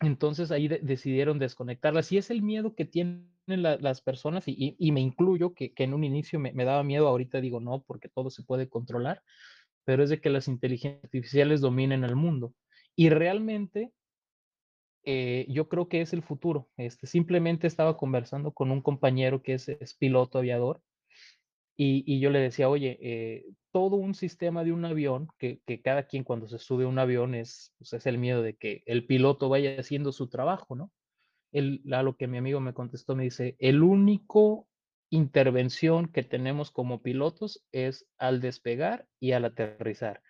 [0.00, 4.52] Entonces ahí de decidieron desconectarlas y es el miedo que tienen la, las personas y,
[4.52, 7.60] y, y, me incluyo, que, que en un inicio me, me, daba miedo, ahorita digo
[7.60, 9.22] no, porque todo se puede controlar,
[9.84, 12.54] pero es de que las inteligencias artificiales dominen el mundo.
[12.94, 13.92] Y realmente
[15.06, 16.68] eh, yo creo que es el futuro.
[16.76, 20.82] Este, simplemente estaba conversando con un compañero que es, piloto aviador
[21.76, 26.06] y, yo le decía, oye, eh, todo un sistema de un avión, que, que, cada
[26.06, 29.06] quien cuando se sube a un avión es, pues es el miedo de que el
[29.06, 30.90] piloto vaya haciendo su trabajo, ¿no?
[31.52, 34.66] El, a lo que mi amigo me contestó, me dice, el único
[35.10, 40.22] intervención que tenemos como pilotos es al despegar y al aterrizar.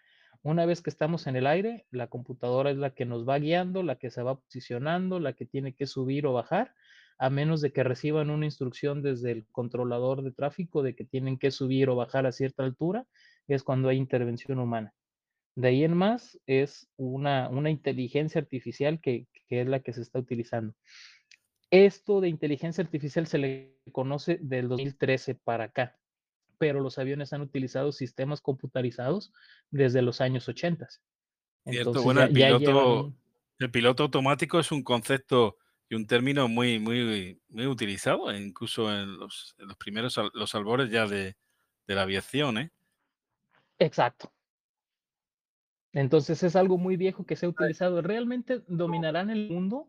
[0.46, 3.82] Una vez que estamos en el aire, la computadora es la que nos va guiando,
[3.82, 6.72] la que se va posicionando, la que tiene que subir o bajar,
[7.18, 11.36] a menos de que reciban una instrucción desde el controlador de tráfico de que tienen
[11.36, 13.08] que subir o bajar a cierta altura,
[13.48, 14.94] es cuando hay intervención humana.
[15.56, 20.02] De ahí en más es una, una inteligencia artificial que, que es la que se
[20.02, 20.74] está utilizando.
[21.72, 25.96] Esto de inteligencia artificial se le conoce del 2013 para acá
[26.58, 29.32] pero los aviones han utilizado sistemas computarizados
[29.70, 30.88] desde los años 80.
[31.66, 33.18] Cierto, bueno, ya, el, piloto, ya llevan...
[33.58, 39.18] el piloto automático es un concepto y un término muy, muy, muy utilizado, incluso en
[39.18, 41.36] los, en los primeros los albores ya de,
[41.86, 42.70] de la aviación, ¿eh?
[43.78, 44.32] Exacto.
[45.92, 48.02] Entonces es algo muy viejo que se ha utilizado.
[48.02, 49.88] ¿Realmente dominarán el mundo?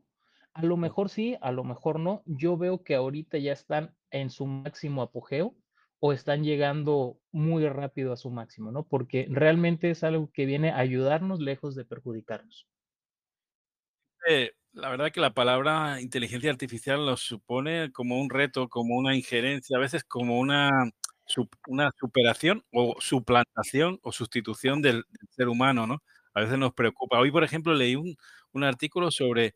[0.53, 2.23] A lo mejor sí, a lo mejor no.
[2.25, 5.56] Yo veo que ahorita ya están en su máximo apogeo
[5.99, 8.83] o están llegando muy rápido a su máximo, ¿no?
[8.83, 12.67] Porque realmente es algo que viene a ayudarnos lejos de perjudicarnos.
[14.27, 19.15] Eh, la verdad que la palabra inteligencia artificial nos supone como un reto, como una
[19.15, 20.69] injerencia, a veces como una,
[21.67, 26.03] una superación o suplantación o sustitución del, del, ser humano, ¿no?
[26.33, 27.19] A veces nos preocupa.
[27.19, 28.15] Hoy, por ejemplo, leí un,
[28.51, 29.55] un artículo sobre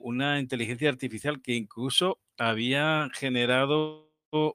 [0.00, 4.10] una inteligencia artificial que incluso había generado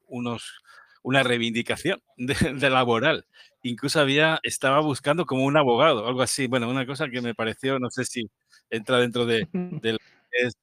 [0.05, 0.61] unos
[1.07, 3.25] una reivindicación de, de, laboral.
[3.63, 6.47] Incluso había, estaba buscando como un abogado, algo así.
[6.47, 8.29] Bueno, una cosa que me pareció, no sé si
[8.69, 9.97] entra dentro de, de,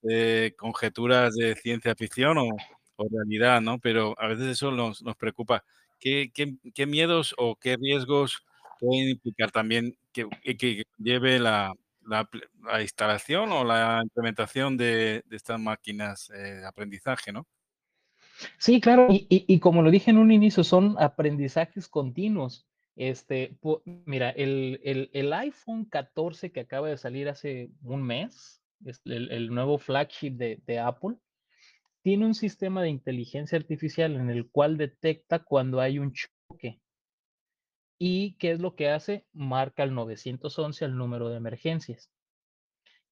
[0.02, 2.48] de conjeturas de ciencia ficción o,
[2.96, 3.78] o, realidad, ¿no?
[3.78, 5.64] Pero a veces eso nos, nos preocupa.
[5.98, 8.44] ¿Qué, ¿Qué, qué, miedos o qué riesgos
[8.78, 10.28] pueden implicar también que,
[10.58, 11.72] que lleve la,
[12.06, 12.28] la,
[12.62, 17.46] la, instalación o la implementación de, de estas máquinas eh, de aprendizaje, ¿no?
[18.58, 22.66] Sí, claro, y, como lo dije en un inicio, son aprendizajes continuos.
[22.96, 29.00] Este, mira, el, el, el, iPhone 14 que acaba de salir hace un mes, es
[29.04, 31.16] el, el nuevo flagship de, de, Apple,
[32.02, 36.80] tiene un sistema de inteligencia artificial en el cual detecta cuando hay un choque.
[37.98, 39.26] ¿Y qué es lo que hace?
[39.32, 42.10] Marca el 911 al número de emergencias.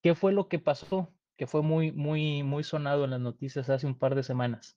[0.02, 1.12] ¿Qué fue lo que pasó?
[1.36, 4.76] Que fue muy, muy, muy sonado en las noticias hace un par de semanas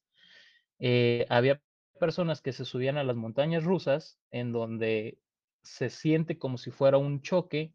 [0.80, 1.62] eh, había
[2.00, 5.18] personas que se subían a las montañas rusas en donde
[5.64, 7.74] se siente como si fuera un choque.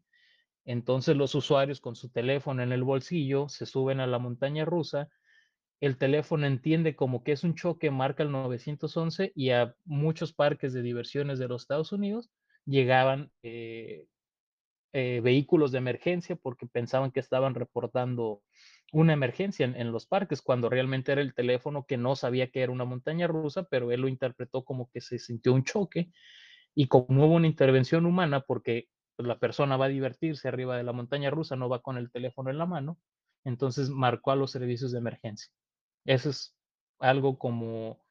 [0.65, 5.09] Entonces los usuarios con su teléfono en el bolsillo se suben a la montaña rusa.
[5.79, 10.73] El teléfono entiende como que es un choque, marca el 911 y a muchos parques
[10.73, 12.29] de diversiones de los Estados Unidos
[12.65, 14.05] llegaban eh,
[14.93, 18.41] eh, vehículos de emergencia porque pensaban que estaban reportando
[18.91, 22.73] una emergencia en, los parques, cuando realmente era el teléfono que no sabía que era
[22.73, 26.11] una montaña rusa, pero él lo interpretó como que se sintió un choque
[26.75, 30.83] y como hubo una intervención humana, porque pues, la persona va a divertirse arriba de
[30.83, 32.99] la montaña rusa, no va con el teléfono en la mano,
[33.45, 35.53] entonces marcó a los servicios de emergencia.
[36.03, 36.53] Eso es
[36.99, 38.03] algo como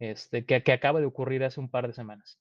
[0.00, 2.40] este, que acaba de ocurrir hace un par de semanas.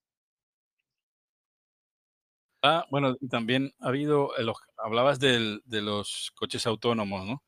[2.67, 7.43] Ah, bueno, también ha habido, eh, los, hablabas del, de los coches autónomos, ¿no?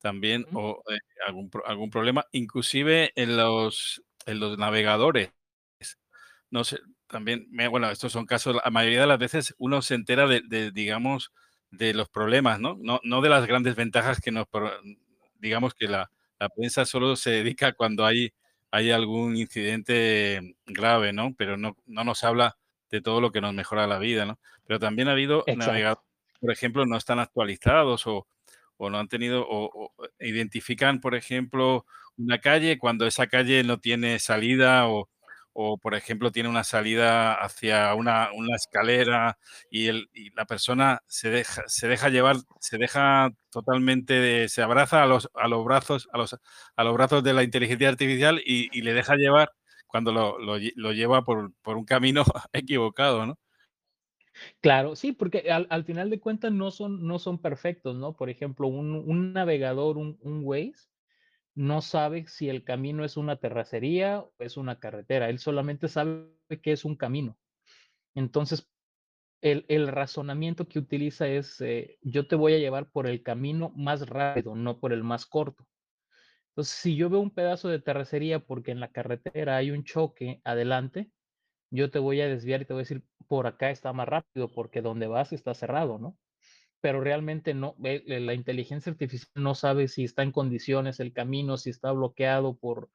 [0.00, 5.32] También, o eh, algún, pro- algún problema, inclusive en los, en los navegadores.
[6.50, 9.94] No sé, también, me- bueno, estos son casos, la mayoría de las veces uno se
[9.94, 11.32] entera de, de, digamos,
[11.70, 12.76] de los problemas, ¿no?
[12.80, 14.72] No, no de las grandes ventajas que nos, pro-
[15.38, 18.32] digamos que la, la prensa solo se dedica cuando hay,
[18.70, 21.34] hay algún incidente grave, ¿no?
[21.36, 22.56] Pero no, no nos habla
[22.94, 24.38] de todo lo que nos mejora la vida, ¿no?
[24.66, 26.04] Pero también ha habido navegadores,
[26.40, 28.28] por ejemplo, no están actualizados o,
[28.76, 33.80] o no han tenido, o, o identifican, por ejemplo, una calle cuando esa calle no
[33.80, 35.10] tiene salida o,
[35.52, 39.38] o, por ejemplo, tiene una salida hacia una, una escalera
[39.70, 44.62] y, el, y, la persona se deja, se deja llevar, se deja totalmente, de, se
[44.62, 46.36] abraza a los, a los brazos, a los,
[46.76, 49.50] a los brazos de la inteligencia artificial y, y le deja llevar
[49.94, 53.38] cuando lo, lo, lleva por, por, un camino equivocado, ¿no?
[54.60, 58.16] Claro, sí, porque al, al, final de cuentas no son, no son perfectos, ¿no?
[58.16, 60.88] Por ejemplo, un, un navegador, un, un Waze,
[61.54, 65.28] no sabe si el camino es una terracería o es una carretera.
[65.28, 66.26] Él solamente sabe
[66.60, 67.38] que es un camino.
[68.16, 68.68] Entonces,
[69.42, 73.72] el, el razonamiento que utiliza es, eh, yo te voy a llevar por el camino
[73.76, 75.64] más rápido, no por el más corto.
[76.54, 80.40] Entonces, si yo veo un pedazo de terracería porque en la carretera hay un choque
[80.44, 81.10] adelante,
[81.70, 84.52] yo te voy a desviar y te voy a decir, por acá está más rápido
[84.54, 86.16] porque donde vas está cerrado, ¿no?
[86.80, 91.70] Pero realmente no, la inteligencia artificial no sabe si está en condiciones el camino, si
[91.70, 92.90] está bloqueado por,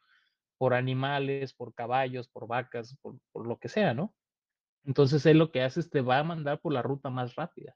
[0.57, 4.15] por animales, por caballos, por vacas, por, por lo que sea, ¿no?
[4.85, 7.75] Entonces él lo que hace es te va a mandar por la ruta más rápida.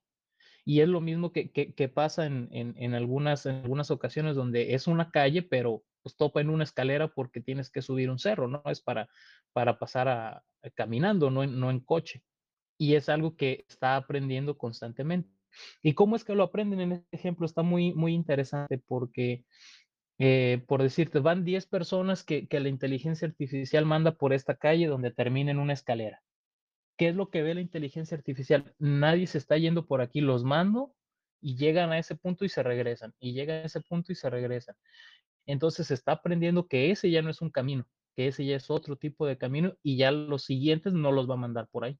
[0.65, 4.73] Y es lo mismo que, que, pasa en, en, en, algunas, en algunas ocasiones donde
[4.75, 8.47] es una calle, pero pues topa en una escalera porque tienes que subir un cerro,
[8.47, 8.61] ¿no?
[8.65, 9.09] Es para,
[9.51, 12.23] para pasar a, a caminando, no en, no en coche.
[12.77, 15.29] Y es algo que está aprendiendo constantemente.
[15.81, 16.81] ¿Y cómo es que lo aprenden?
[16.81, 19.45] En este ejemplo está muy, muy interesante porque,
[20.17, 24.87] eh, por decirte, van 10 personas que, que la inteligencia artificial manda por esta calle
[24.87, 26.21] donde termina en una escalera
[27.03, 28.73] ¿Qué es lo que ve la inteligencia artificial?
[28.79, 30.95] Nadie se está yendo por aquí, los mando
[31.41, 34.29] y llegan a ese punto y se regresan, y llegan a ese punto y se
[34.29, 34.77] regresan.
[35.45, 37.85] Entonces se está aprendiendo que ese ya no es un camino,
[38.15, 41.33] que ese ya es otro tipo de camino y ya los siguientes no los va
[41.33, 41.99] a mandar por ahí.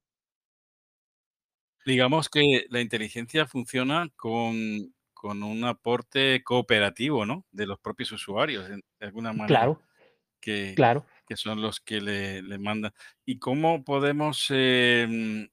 [1.85, 7.45] Digamos que la inteligencia funciona con, con un aporte cooperativo, ¿no?
[7.51, 9.81] De los propios usuarios, de alguna manera, Claro,
[10.39, 11.05] que, claro.
[11.37, 12.93] Son los que le, le mandan.
[13.25, 15.49] ¿Y cómo podemos em,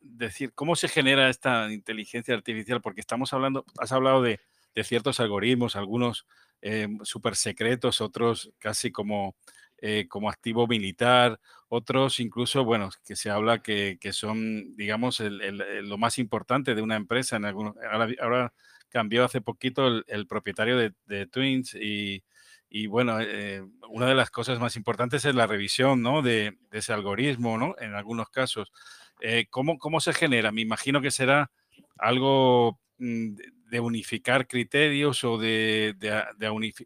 [0.00, 2.80] decir, cómo se genera esta inteligencia artificial?
[2.80, 4.40] Porque estamos hablando, has hablado de,
[4.74, 6.26] de ciertos algoritmos, algunos
[6.62, 9.36] em, súper secretos, otros casi como,
[9.78, 15.40] eh, como activo militar, otros incluso, bueno, que se habla que, que son, digamos, el-
[15.42, 17.36] el- lo más importante de una empresa.
[17.36, 18.54] En algunos, ahora, ahora
[18.88, 22.22] cambió hace poquito el, el propietario de, de Twins y,
[22.68, 26.22] y bueno, eh, una de las cosas más importantes es la revisión, ¿no?
[26.22, 27.74] de, ese algoritmo, ¿no?
[27.78, 28.72] En algunos casos.
[29.20, 30.52] Eh, ¿cómo, ¿Cómo se genera?
[30.52, 31.50] Me imagino que será
[31.96, 33.34] algo mm,
[33.70, 36.22] de unificar criterios o de, de,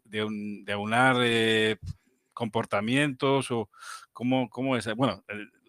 [0.05, 1.77] de aunar eh,
[2.33, 3.69] comportamientos o
[4.13, 4.93] cómo, cómo es.
[4.95, 5.23] Bueno,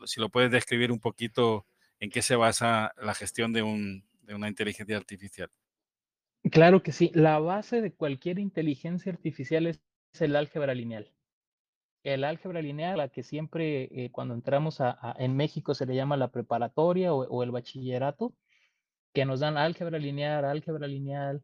[0.04, 1.66] si lo puedes describir un poquito
[2.00, 5.50] en qué se basa la gestión de, un, de una inteligencia artificial.
[6.50, 7.10] Claro que sí.
[7.14, 9.80] La base de cualquier inteligencia artificial es
[10.20, 11.12] el álgebra lineal.
[12.04, 15.94] El álgebra lineal, la que siempre eh, cuando entramos a, a- en México se le
[15.94, 18.34] llama la preparatoria o, o el bachillerato,
[19.14, 21.42] que nos dan álgebra lineal, álgebra lineal,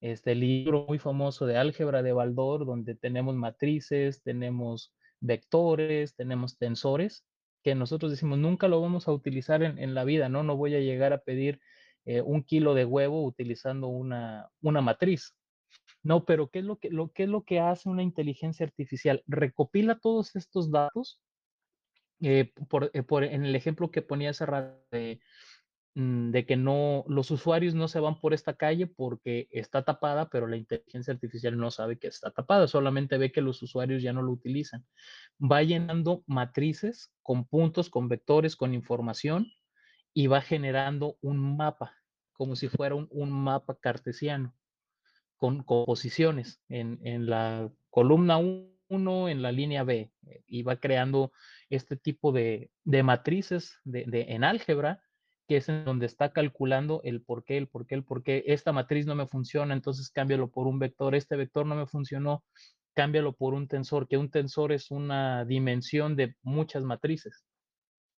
[0.00, 7.24] este libro muy famoso de álgebra de Baldor, donde tenemos matrices, tenemos vectores, tenemos tensores,
[7.64, 10.44] que nosotros decimos nunca lo vamos a utilizar en, en la vida, ¿no?
[10.44, 11.60] No voy a llegar a pedir
[12.04, 15.36] eh, un kilo de huevo utilizando una, una matriz.
[16.02, 19.22] No, pero ¿qué es, lo que, lo, ¿qué es lo que hace una inteligencia artificial?
[19.26, 21.20] Recopila todos estos datos,
[22.20, 25.20] eh, por, eh, por, en el ejemplo que ponía hace rato de,
[25.94, 30.28] mm, de que no, los usuarios no se van por esta calle porque está tapada,
[30.30, 34.12] pero la inteligencia artificial no sabe que está tapada, solamente ve que los usuarios ya
[34.12, 34.86] no lo utilizan.
[35.40, 39.52] Va llenando matrices con puntos, con vectores, con información
[40.14, 41.96] y va generando un mapa,
[42.32, 44.54] como si fuera un, un mapa cartesiano
[45.38, 50.76] con, con posiciones en, en la columna 1, en la línea B, eh, y va
[50.76, 51.32] creando
[51.70, 55.02] este tipo de, de matrices de, en álgebra,
[55.46, 58.44] que es en donde está calculando el por qué, el por qué, el por qué.
[58.46, 61.14] Esta matriz no me funciona, entonces cámbialo por un vector.
[61.14, 62.44] Este vector no me funcionó,
[62.94, 67.44] cámbialo por un tensor, que un tensor es una dimensión de muchas matrices.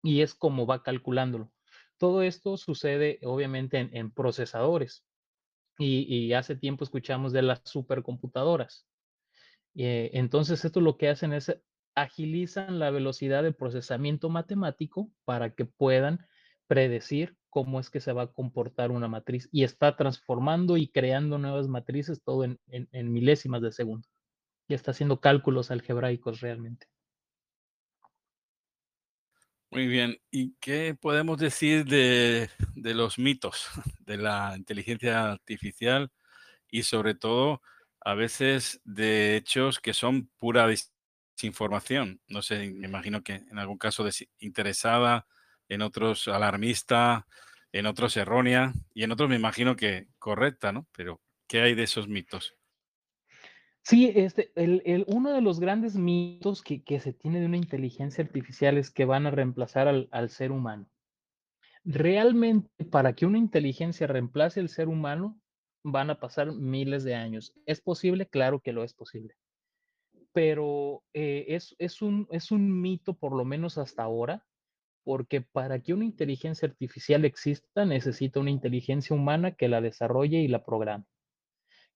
[0.01, 1.51] Y es como va calculándolo.
[1.97, 5.03] Todo esto sucede obviamente en, en procesadores
[5.79, 8.85] y, hace tiempo escuchamos de las supercomputadoras.
[9.75, 11.55] Eh, entonces, esto lo que hacen es
[11.95, 16.25] agilizan la velocidad de procesamiento matemático para que puedan
[16.67, 21.37] predecir cómo es que se va a comportar una matriz y está transformando y creando
[21.39, 24.07] nuevas matrices todo en, en milésimas de segundo.
[24.67, 26.87] Y está haciendo cálculos algebraicos realmente.
[29.71, 30.19] Muy bien.
[30.31, 33.67] ¿Y qué podemos decir de, de, los mitos
[33.99, 36.11] de la inteligencia artificial
[36.71, 37.61] y sobre todo
[38.01, 42.21] a veces de hechos que son pura desinformación?
[42.29, 45.27] No sé, me imagino que en algún caso desinteresada,
[45.69, 47.27] en otros alarmista,
[47.73, 50.87] en otros errónea y en otros me imagino que correcta, ¿no?
[50.93, 52.58] Pero ¿qué hay de esos mitos?
[53.83, 57.57] Sí, este, el, el, uno de los grandes mitos que, que, se tiene de una
[57.57, 60.87] inteligencia artificial es que van a reemplazar al, al, ser humano.
[61.83, 65.39] Realmente, para que una inteligencia reemplace al ser humano,
[65.83, 67.53] van a pasar miles de años.
[67.65, 68.27] ¿Es posible?
[68.27, 69.35] Claro que lo es posible.
[70.33, 74.45] Pero eh, es, es, un, es un mito, por lo menos hasta ahora,
[75.03, 80.47] porque para que una inteligencia artificial exista necesita una inteligencia humana que la desarrolle y
[80.47, 81.05] la programe.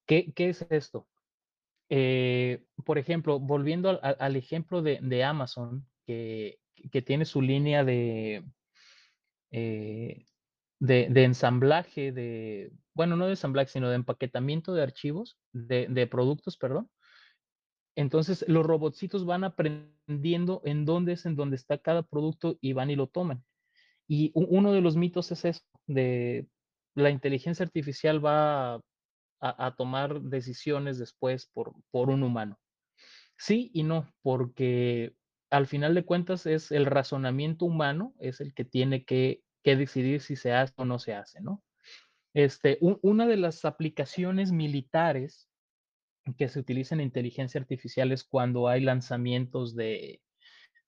[0.07, 1.07] ¿Qué, qué es esto?
[1.95, 6.57] Eh, por ejemplo, volviendo al, al ejemplo de, de Amazon, que,
[6.91, 8.43] que, tiene su línea de,
[9.51, 10.25] eh,
[10.79, 16.07] de, de, ensamblaje, de, bueno, no de ensamblaje, sino de empaquetamiento de archivos, de, de
[16.07, 16.89] productos, perdón.
[17.95, 22.89] Entonces, los robotcitos van aprendiendo en dónde es en dónde está cada producto y van
[22.89, 23.43] y lo toman.
[24.07, 26.47] Y uno de los mitos es eso, de
[26.95, 28.81] la inteligencia artificial va
[29.43, 32.59] a, tomar decisiones después por, por un humano.
[33.37, 35.15] Sí y no, porque
[35.49, 40.21] al final de cuentas es el razonamiento humano, es el que tiene que, que decidir
[40.21, 41.63] si se hace o no se hace, ¿no?
[42.33, 45.49] Este, un, una de las aplicaciones militares
[46.37, 50.21] que se utilizan en inteligencia artificial es cuando hay lanzamientos de,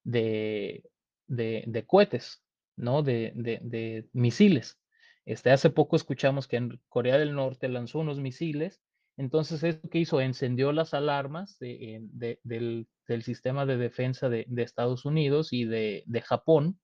[0.03, 0.89] de,
[1.27, 2.43] de, de cohetes,
[2.77, 3.03] ¿no?
[3.03, 4.79] De, de, misiles.
[5.25, 8.81] Este, hace poco escuchamos que Corea del Norte lanzó unos misiles,
[9.17, 12.09] entonces esto que hizo encendió las alarmas del,
[12.43, 16.79] del, sistema de defensa de, Estados Unidos y de, Japón,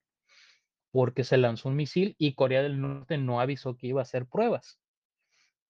[0.90, 4.26] porque se lanzó un misil y Corea del Norte no avisó que iba a hacer
[4.26, 4.78] pruebas.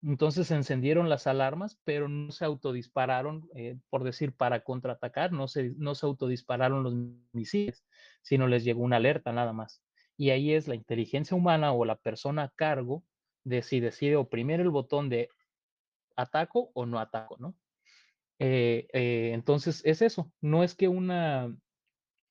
[0.02, 5.46] Entonces se encendieron las alarmas, pero no se autodispararon, eh, por decir, para contraatacar, no
[5.46, 6.94] se, no se autodispararon los
[7.32, 7.84] misiles,
[8.22, 9.82] sino les llegó una alerta nada más.
[10.20, 13.02] Y ahí es la inteligencia humana o la persona a cargo
[13.42, 15.30] de si decide oprimir el botón de
[16.14, 17.56] ataco o no ataco, ¿no?
[18.38, 21.56] Eh, eh, entonces es eso, no es que una,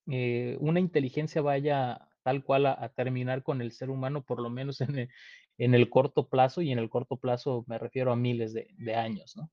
[0.05, 4.81] eh, una inteligencia vaya tal cual a, terminar con el ser humano, por lo menos
[4.81, 5.09] en el,
[5.57, 9.35] en el corto plazo, y en el corto plazo me refiero a miles de, años,
[9.35, 9.49] ¿no?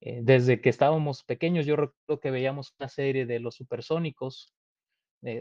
[0.00, 4.52] Desde que estábamos pequeños, yo recuerdo que veíamos una serie de los supersónicos,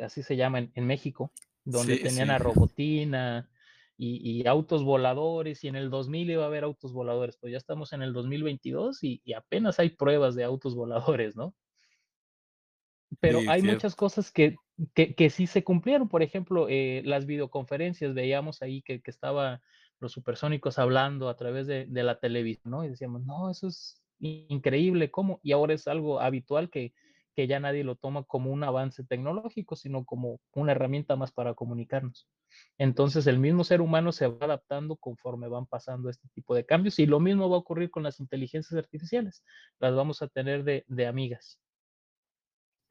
[0.03, 1.31] así se llama en México,
[1.72, 2.34] donde sí, tenían sí.
[2.34, 3.49] a Robotina
[3.97, 7.57] y, y, autos voladores, y en el 2000 iba a haber autos voladores, pues ya
[7.57, 11.55] estamos en el 2022 y, y apenas hay pruebas de autos voladores, ¿no?
[13.20, 13.76] Pero Sí, hay cierto.
[13.78, 14.55] muchas cosas que,
[14.93, 16.09] que, que sí se cumplieron.
[16.09, 19.61] Por ejemplo, eh, las videoconferencias, veíamos ahí que, que estaba
[19.99, 22.84] los supersónicos hablando a través de, de, la televisión, ¿no?
[22.84, 25.39] Y decíamos, no, eso es increíble, ¿cómo?
[25.41, 26.93] Y ahora es algo habitual que,
[27.38, 31.53] que ya nadie lo toma como un avance tecnológico, sino como una herramienta más para
[31.53, 32.27] comunicarnos.
[32.79, 36.97] Entonces, el mismo ser humano se va adaptando conforme van pasando este tipo de cambios
[36.97, 39.43] y lo mismo va a ocurrir con las inteligencias artificiales.
[39.77, 41.59] Las vamos a tener de, de amigas.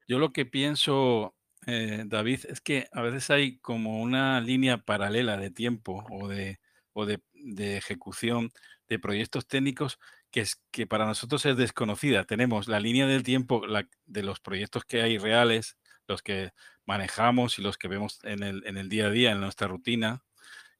[0.07, 1.35] Yo lo que pienso,
[1.65, 6.61] eh, David, es que a veces hay como una línea paralela de tiempo o de,
[6.93, 8.49] o de, de ejecución
[8.87, 9.99] de proyectos técnicos
[10.31, 12.25] que, es, que para nosotros es desconocida.
[12.25, 15.77] Tenemos la línea del tiempo la, de los proyectos que hay reales,
[16.07, 16.53] los que
[16.85, 20.23] manejamos y los que vemos en el, en el día a día, en nuestra rutina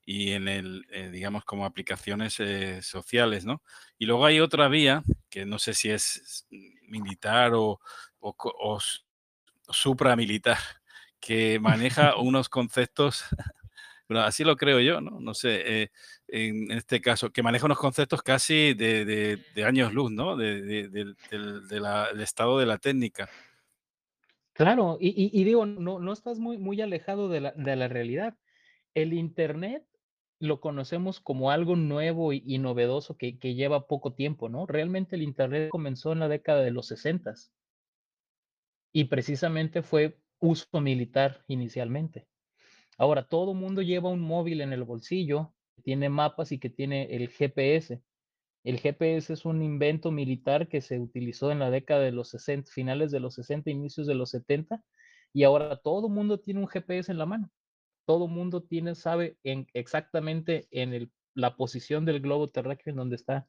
[0.06, 3.62] y en el, eh, digamos, como aplicaciones eh, sociales, ¿no?
[3.98, 6.48] Y luego hay otra vía, que no sé si es
[6.88, 7.82] militar o,
[8.20, 8.80] o, o
[9.70, 10.60] supramilitar,
[11.20, 13.26] que maneja unos conceptos,
[14.08, 15.20] bueno, así lo creo yo, ¿no?
[15.20, 15.90] No sé, eh,
[16.28, 20.36] en este caso, que maneja unos conceptos casi de, de, de años luz, ¿no?
[20.36, 23.30] De, de, de la, del estado de la técnica.
[24.54, 27.88] Claro, y, y, y digo, no, no estás muy, muy alejado de la, de la
[27.88, 28.36] realidad.
[28.96, 29.84] El Internet
[30.40, 34.66] lo conocemos como algo nuevo y, y novedoso que, que, lleva poco tiempo, ¿no?
[34.66, 37.34] Realmente el Internet comenzó en la década de los 60
[38.94, 42.28] y precisamente fue uso militar inicialmente.
[42.98, 47.30] Ahora, todo mundo lleva un móvil en el bolsillo, tiene mapas y que tiene el
[47.30, 48.02] GPS.
[48.64, 52.72] El GPS es un invento militar que se utilizó en la década de los 60,
[52.72, 54.84] finales de los 60, inicios de los 70,
[55.32, 57.52] y ahora todo mundo tiene un GPS en la mano.
[58.06, 63.48] Todo mundo tiene, sabe en, exactamente en la posición del globo terráqueo en donde está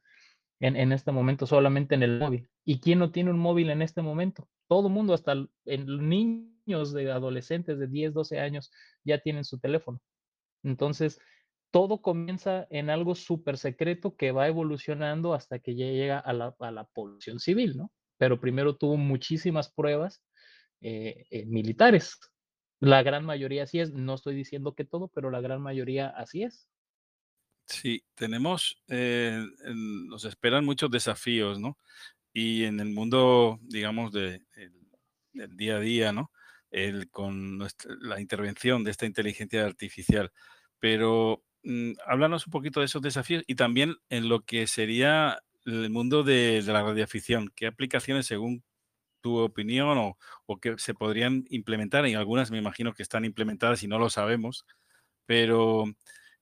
[0.61, 2.49] en, en, este momento, solamente en el móvil.
[2.65, 4.49] ¿Y quién no tiene un móvil en este momento?
[4.69, 5.35] Todo mundo, hasta
[5.65, 8.71] en niños de adolescentes de 10, 12 años,
[9.05, 10.01] ya tienen su teléfono.
[10.63, 11.21] Entonces,
[11.71, 16.55] todo comienza en algo súper secreto que va evolucionando hasta que ya llega a la,
[16.59, 17.93] a la población civil, ¿no?
[18.17, 20.23] Pero primero tuvo muchísimas pruebas
[20.81, 22.19] eh, eh, militares.
[22.81, 26.45] La gran mayoría así es, no estoy diciendo que todo, pero la gran mayoría así
[26.45, 26.69] es.
[27.69, 29.45] Sí, tenemos, eh,
[29.75, 31.79] nos esperan muchos desafíos, ¿no?
[32.33, 34.73] Y en el mundo, digamos, de, el,
[35.33, 36.33] del día a día, ¿no?
[37.11, 37.59] Con
[38.01, 40.33] la intervención de esta inteligencia artificial.
[40.79, 45.91] Pero mm, háblanos un poquito de esos desafíos y también en lo que sería el
[45.91, 47.51] mundo de, de la radioafición.
[47.55, 48.65] ¿Qué aplicaciones, según
[49.21, 53.83] tu opinión o, o que se podrían implementar, y algunas me imagino que están implementadas
[53.83, 54.65] y no lo sabemos,
[55.27, 55.85] pero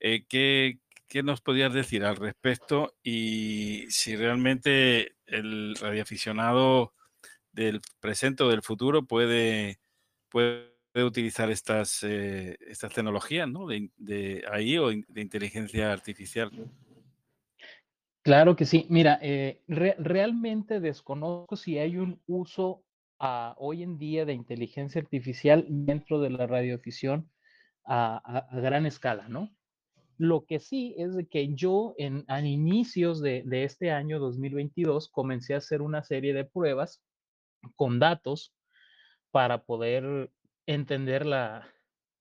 [0.01, 0.79] eh, ¿qué,
[1.09, 2.95] ¿qué, nos podrías decir al respecto?
[3.03, 6.95] Y si realmente el radioaficionado
[7.53, 9.81] del presente o del futuro puede,
[10.29, 13.67] puede utilizar estas, eh, estas tecnologías ¿no?
[13.67, 16.51] de, ahí o de inteligencia artificial.
[18.27, 18.87] Claro que sí.
[18.91, 22.83] Mira, eh, re realmente desconozco si hay un uso
[23.21, 27.31] ah, hoy en día de inteligencia artificial dentro de la radioafición
[27.85, 29.55] a, gran escala, ¿no?
[30.19, 35.59] Lo que sí es que yo en, a inicios de, este año 2022 comencé a
[35.59, 37.03] hacer una serie de pruebas
[37.75, 38.55] con datos
[39.31, 40.31] para poder
[40.67, 41.69] entender la,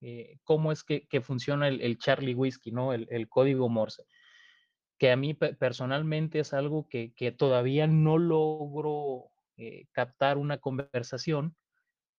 [0.00, 2.92] eh, cómo es que, funciona el, Charlie Whiskey, ¿no?
[2.92, 4.04] El, código Morse
[4.98, 11.56] que a mí personalmente es algo que, que todavía no logro eh, captar una conversación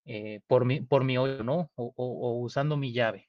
[0.05, 1.71] eh, por, mi, por mi ¿no?
[1.75, 3.26] O, usando mi llave.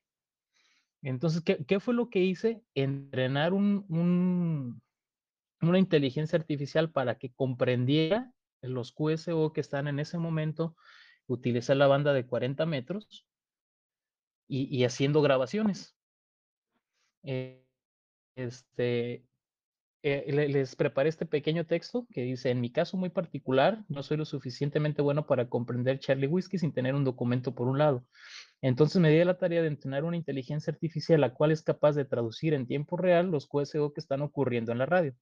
[1.03, 2.62] Entonces, ¿qué, ¿qué, fue lo que hice?
[2.74, 4.82] Entrenar un, un,
[5.61, 8.32] una inteligencia artificial para que comprendiera
[8.62, 10.76] los QSO que están en ese momento,
[11.26, 13.26] utilizar la banda de 40 metros
[14.49, 15.96] y, y haciendo grabaciones.
[17.22, 17.64] Eh,
[18.34, 19.27] este,
[20.12, 24.16] eh, les preparé este pequeño texto que dice, en mi caso muy particular, no soy
[24.16, 28.04] lo suficientemente bueno para comprender Charlie Whiskey sin tener un documento por un lado.
[28.61, 32.04] Entonces me di la tarea de entrenar una inteligencia artificial la cual es capaz de
[32.04, 35.14] traducir en tiempo real los QSO que están ocurriendo en la radio.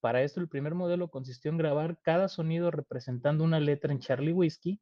[0.00, 4.32] Para esto el primer modelo consistió en grabar cada sonido representando una letra en Charlie
[4.32, 4.80] Whiskey.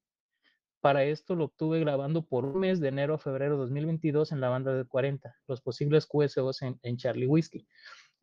[0.82, 4.40] Para esto lo obtuve grabando por un mes de enero a febrero de 2022 en
[4.40, 7.66] la banda de 40, los posibles QSOs en, en Charlie Whiskey.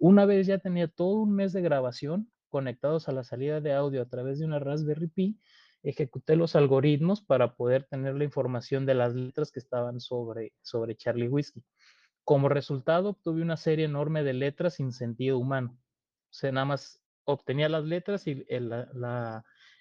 [0.03, 4.01] Una vez ya tenía todo un mes de grabación conectados a la salida de audio
[4.01, 5.39] a través de una Raspberry Pi,
[5.81, 10.97] ejecuté los algoritmos para poder tener la información de las letras que estaban sobre, sobre
[10.97, 11.63] Charlie Whiskey.
[12.25, 15.69] Como resultado, obtuve una serie enorme de letras sin sentido humano.
[15.71, 18.73] O sea, nada más obtenía las letras y el,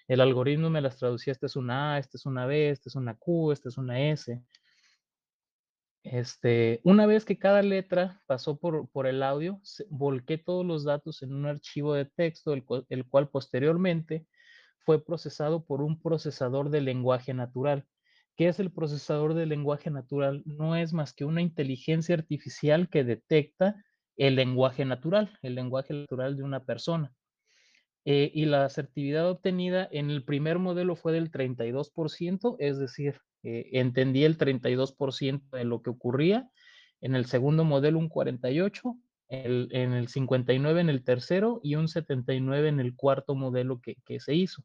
[0.07, 2.95] el algoritmo me las traducía, esta es una A, esta es una B, esta es
[2.95, 4.41] una Q, esta es una S.
[6.03, 11.23] Este, una vez que cada letra pasó por, por el audio, volqué todos los datos
[11.23, 14.27] en un archivo de texto, el, cual posteriormente
[14.79, 17.85] fue procesado por un procesador de lenguaje natural.
[18.35, 20.43] ¿Qué es el procesador de lenguaje natural?
[20.45, 23.81] No es más que una inteligencia artificial que detecta
[24.17, 27.13] el lenguaje natural, el lenguaje natural de una persona.
[28.05, 33.69] Eh, y la asertividad obtenida en el primer modelo fue del 32%, es decir, eh,
[33.73, 36.49] entendí el 32% de lo que ocurría.
[37.01, 41.87] En el segundo modelo un 48%, el, en el 59% en el tercero y un
[41.87, 44.63] 79% en el cuarto modelo que, que se hizo.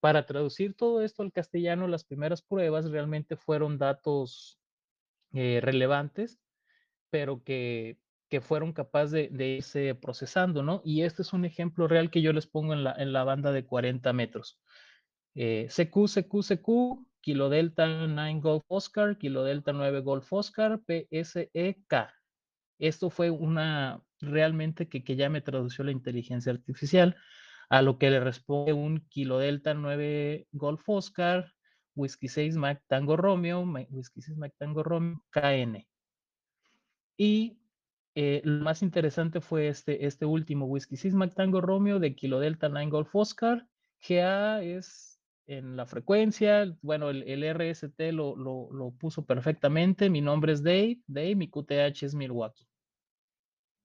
[0.00, 4.58] Para traducir todo esto al castellano, las primeras pruebas realmente fueron datos
[5.32, 6.38] eh, relevantes,
[7.10, 7.98] pero que,
[8.28, 10.82] que fueron capaces de, de, irse procesando, ¿no?
[10.84, 13.50] Y este es un ejemplo real que yo les pongo en la, en la banda
[13.50, 14.60] de 40 metros.
[15.34, 22.12] Eh, CQ, CQ, CQ, Kilo Delta 9 Golf Oscar, Kilo Delta 9 Golf Oscar, PSEK.
[22.78, 27.16] Esto fue una realmente que, que ya me tradució la inteligencia artificial,
[27.70, 31.50] a lo que le responde un Kilo Delta 9 Golf Oscar,
[31.94, 35.88] Whisky 6 Mac Tango Romeo, Whisky 6 Mac Tango Romeo, KN.
[37.16, 37.58] Y
[38.14, 42.38] eh, lo más interesante fue este, este último Whisky 6 Mac Tango Romeo de Kilo
[42.38, 43.66] Delta 9 Golf Oscar.
[44.06, 45.13] GA es
[45.46, 50.98] en la frecuencia, bueno, el, el RST lo, lo, puso perfectamente, mi nombre es Dave,
[51.06, 52.66] Dave, mi QTH es Milwaukee.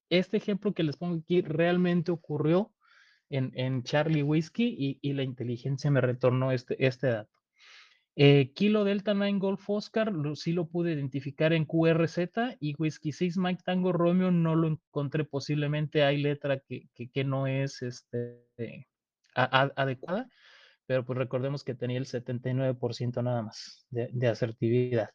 [0.09, 2.73] Este ejemplo que les pongo aquí realmente ocurrió
[3.29, 7.37] en, en Charlie Whiskey y, y, la inteligencia me retornó este, este dato.
[8.15, 13.11] Eh, Kilo Delta 9 Golf Oscar lo, sí lo pude identificar en QRZ y Whiskey
[13.11, 17.81] 6 Mike Tango Romeo no lo encontré, posiblemente hay letra que, que, que no es
[17.81, 18.87] este,
[19.35, 20.27] adecuada
[20.89, 25.11] pero pues recordemos que tenía el 79% nada más de, de, asertividad.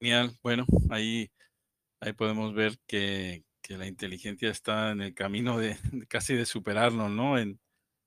[0.00, 1.28] Genial, bueno, ahí,
[1.98, 6.46] ahí podemos ver que, que, la inteligencia está en el camino de, de casi de
[6.46, 7.36] superarnos, ¿no?
[7.36, 7.58] En,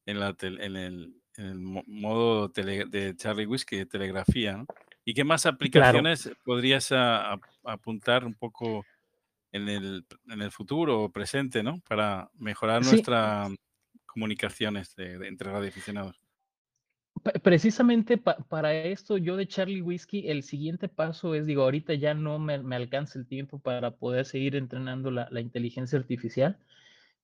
[0.05, 4.65] en, la, en, el, en el, modo tele, de Charlie Whiskey, de telegrafía, ¿no?
[5.03, 6.37] ¿Y qué más aplicaciones claro.
[6.45, 8.85] podrías a, a, apuntar un poco
[9.51, 11.81] en el, en el futuro o presente, ¿no?
[11.81, 12.91] Para mejorar sí.
[12.91, 13.49] nuestra
[14.19, 16.19] comunicaciones de, de, entre radioaficionados.
[17.41, 22.13] Precisamente pa para esto, yo de Charlie Whiskey, el siguiente paso es, digo, ahorita ya
[22.13, 26.57] no me, alcanza el tiempo para poder seguir entrenando la, inteligencia artificial,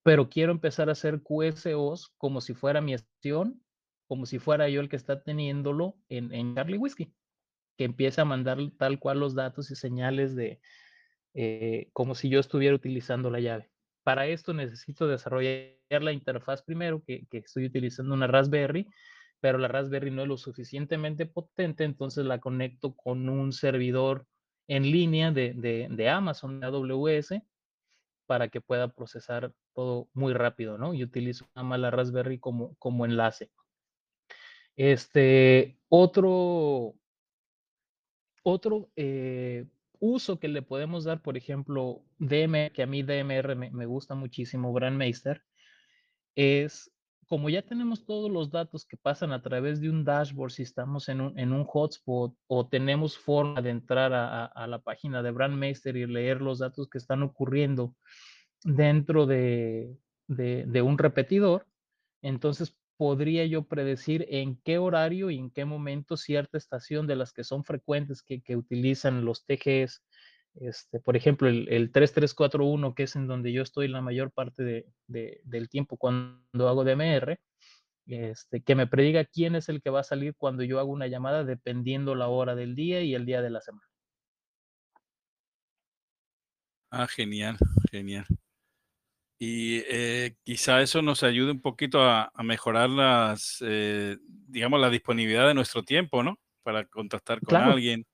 [0.03, 3.61] pero quiero empezar a hacer QSOs como si fuera mi estación,
[4.07, 7.13] como si fuera yo el que está teniéndolo en, en Charlie Whiskey,
[7.77, 10.59] que empiece a mandar tal cual los datos y señales de
[11.35, 13.69] eh, como si yo estuviera utilizando la llave.
[14.05, 18.87] Para esto necesito desarrollar la interfaz primero, que, estoy utilizando una Raspberry,
[19.39, 24.27] pero la Raspberry no es lo suficientemente potente, entonces la conecto con un servidor
[24.67, 27.41] en línea de, Amazon, AWS,
[28.27, 30.93] para que pueda procesar todo muy rápido, ¿no?
[30.93, 33.49] Y utilizo nada más la Raspberry como, como enlace.
[34.75, 36.93] Este, otro,
[38.43, 39.65] otro eh,
[39.99, 44.15] uso que le podemos dar, por ejemplo, DM, que a mí DMR me, me gusta
[44.15, 45.41] muchísimo, Brandmeister,
[46.35, 46.91] es
[47.27, 51.09] como ya tenemos todos los datos que pasan a través de un dashboard, si estamos
[51.09, 55.95] en un, en un hotspot o tenemos forma de entrar a, la página de Brandmeister
[55.97, 57.95] y leer los datos que están ocurriendo
[58.63, 61.65] dentro de, de, de un repetidor,
[62.21, 67.33] entonces podría yo predecir en qué horario y en qué momento cierta estación de las
[67.33, 70.03] que son frecuentes que, utilizan los TGs,
[70.55, 74.63] este, por ejemplo, el, el, 3341, que es en donde yo estoy la mayor parte
[74.63, 77.39] de, de, del tiempo cuando hago DMR,
[78.07, 81.07] este, que me prediga quién es el que va a salir cuando yo hago una
[81.07, 83.87] llamada dependiendo la hora del día y el día de la semana.
[86.91, 87.57] Ah, genial,
[87.91, 88.25] genial.
[89.37, 94.17] Y eh, quizá eso nos ayude un poquito a, a mejorar las, eh,
[94.47, 96.39] digamos, la disponibilidad de nuestro tiempo, ¿no?
[96.63, 98.05] Para contactar con Claro, alguien.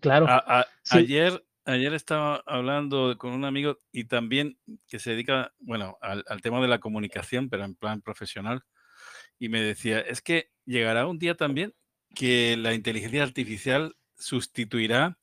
[0.00, 5.10] claro, A- a- sí, ayer, ayer estaba hablando con un amigo y también que se
[5.10, 8.62] dedica, bueno, al, al tema de la comunicación, pero en plan profesional,
[9.38, 11.74] y me decía, es que llegará un día también
[12.14, 15.18] que la inteligencia artificial sustituirá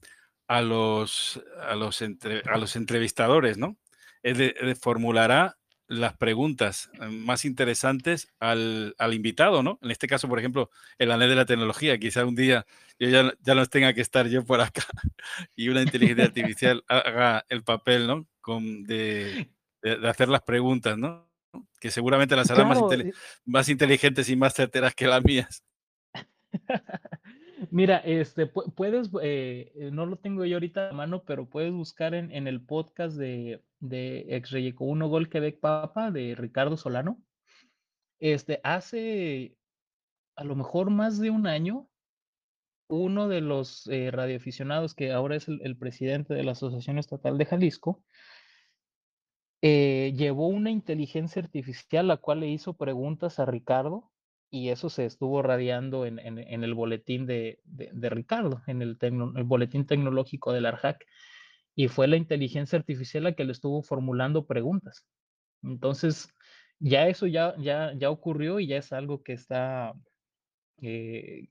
[0.48, 3.78] a los, a los, entre- a los entrevistadores, ¿no?
[4.24, 9.80] Es de- formulará las preguntas eh, más interesantes al, al invitado, ¿no?
[9.82, 11.98] En este caso, por ejemplo, el anel de la tecnología.
[11.98, 12.66] Quizá un día
[13.00, 14.84] yo ya, ya no tenga que estar yo por acá
[15.56, 18.26] y una inteligencia artificial haga el papel, ¿no?
[18.42, 19.50] Con, de,
[19.82, 21.30] de- de hacer las preguntas, ¿no?
[21.80, 22.78] Que seguramente las hará más,
[23.46, 25.64] más inteligentes y más certeras que las mías.
[27.74, 31.74] Mira, este, pu- puedes, eh, eh, no lo tengo yo ahorita a mano, pero puedes
[31.74, 36.36] buscar en, en el podcast de, de Ex Rey con uno Gol Quebec Papa de
[36.36, 37.20] Ricardo Solano.
[38.20, 39.58] Este, hace
[40.36, 41.90] a lo mejor más de un año,
[42.90, 47.46] uno de los eh, radioaficionados, que ahora es el, presidente de la Asociación Estatal de
[47.46, 48.04] Jalisco,
[49.64, 54.13] llevó una inteligencia artificial la cual le hizo preguntas a Ricardo
[54.54, 59.36] y eso se estuvo radiando en, en- el boletín de, de- Ricardo, en el, tecno-
[59.36, 61.04] el boletín tecnológico del ARJAC.
[61.76, 65.08] Y fue la inteligencia artificial la que le estuvo formulando preguntas.
[65.64, 66.30] Entonces,
[66.78, 69.96] ya eso ya, ya, ya ocurrió y ya es algo que está,
[70.84, 71.48] eh,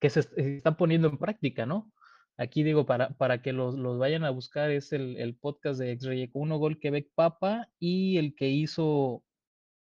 [0.00, 1.92] que se est- está poniendo en práctica, ¿no?
[2.36, 5.92] Aquí digo, para, para que los, los vayan a buscar, es el, el podcast de
[5.92, 9.22] X-Ray Uno Gol Quebec Papa y el que hizo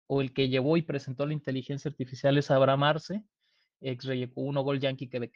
[0.07, 3.23] o el que llevó y presentó la inteligencia artificial es Abraham Arce,
[3.81, 5.33] X-Ray Uno Gol Yankee Quebec.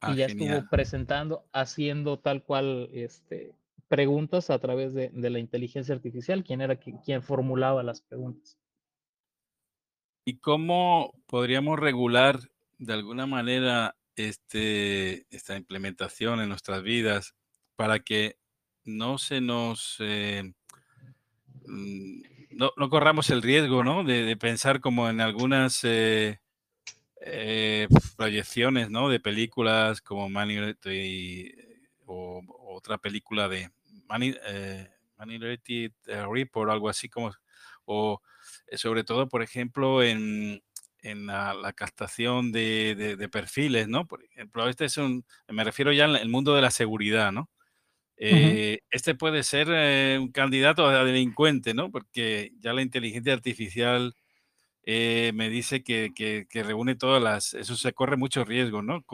[0.00, 0.58] Ah, Y ya genial.
[0.58, 3.54] estuvo presentando, haciendo tal cual este,
[3.88, 8.58] preguntas a través de, de la inteligencia artificial, quien era qui- quien formulaba las preguntas.
[10.24, 12.40] ¿Y cómo podríamos regular
[12.78, 17.34] de alguna manera este, esta implementación en nuestras vidas
[17.76, 18.36] para que
[18.84, 20.52] no se nos, eh,
[21.66, 22.22] mm,
[22.56, 24.04] no, no corramos el riesgo, ¿no?
[24.04, 26.40] De, de pensar como en algunas eh,
[27.22, 29.08] eh, proyecciones, ¿no?
[29.08, 31.52] De películas como Minority
[32.06, 33.70] o, o otra película de
[34.08, 34.88] Mani- eh,
[35.24, 37.32] Minority Report algo así como,
[37.84, 38.20] o
[38.68, 40.62] eh, sobre todo, por ejemplo, en,
[41.02, 44.06] en la, la captación de, de- de perfiles, ¿no?
[44.06, 47.50] Por ejemplo, este es un, me refiero ya al mundo de la seguridad, ¿no?
[48.18, 51.90] Eh, este puede ser eh, un candidato a delincuente, ¿no?
[51.90, 54.14] Porque ya la inteligencia artificial
[54.84, 59.04] eh, me dice que, que- que reúne todas las, eso se corre mucho riesgo, ¿no?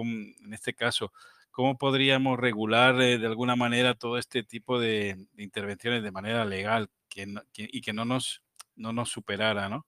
[0.45, 1.13] En este caso,
[1.51, 6.91] ¿cómo podríamos regular de alguna manera todo este tipo de, de intervenciones de manera legal
[7.09, 8.43] que no- que- y que no nos,
[8.77, 9.87] no nos superara, ¿no?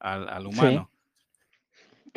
[0.00, 0.46] Al, al
[0.84, 0.88] Sí.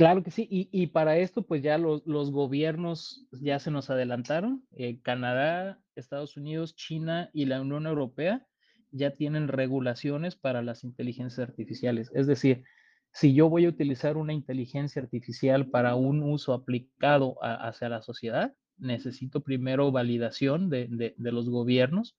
[0.02, 4.66] Claro que sí, y, para esto pues ya los, gobiernos ya se nos adelantaron.
[4.76, 8.48] eh, Canadá, Estados Unidos, China y la Unión Europea
[8.90, 12.10] ya tienen regulaciones para las inteligencias artificiales.
[12.16, 12.64] Es decir,
[13.12, 18.56] si yo voy a utilizar una inteligencia artificial para un uso aplicado hacia la sociedad,
[18.80, 22.16] necesito primero validación de, de- de los gobiernos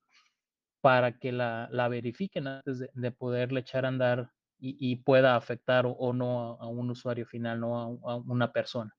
[0.79, 4.31] para que la, verifiquen antes de, poderle echar a andar
[4.65, 8.95] y, pueda afectar o, no a, un usuario final, no a, una persona.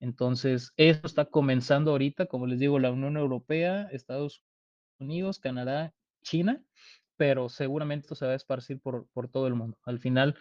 [0.00, 4.44] Entonces, eso está comenzando ahorita, como les digo, la Unión Europea, Estados
[4.98, 6.62] Unidos, Canadá, China,
[7.16, 9.78] pero seguramente esto se va a esparcir por, todo el mundo.
[9.84, 10.36] Al final,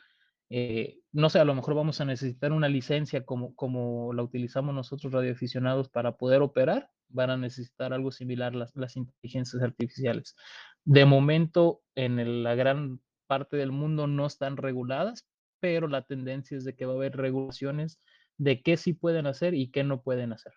[0.49, 4.75] eh, no sé, a lo mejor vamos a necesitar una licencia como, como la utilizamos
[4.75, 10.35] nosotros radioaficionados para poder operar, van a necesitar algo similar las, las inteligencias artificiales.
[10.83, 12.99] De momento, en la gran
[13.31, 15.25] parte del mundo no están reguladas,
[15.61, 17.97] pero la tendencia es de que va a haber regulaciones
[18.37, 20.51] de qué sí pueden hacer y qué no pueden hacer.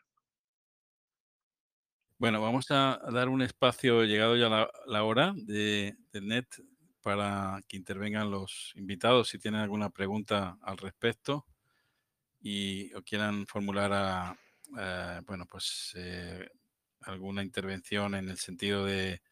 [2.19, 4.49] Bueno, vamos a dar un espacio, llegado ya
[4.87, 6.49] la, hora de, de NET,
[7.01, 11.47] para que intervengan los invitados si tienen alguna pregunta al respecto
[12.41, 14.37] y o quieran formular
[15.29, 16.49] bueno, pues eh,
[17.03, 19.23] alguna intervención en el sentido de,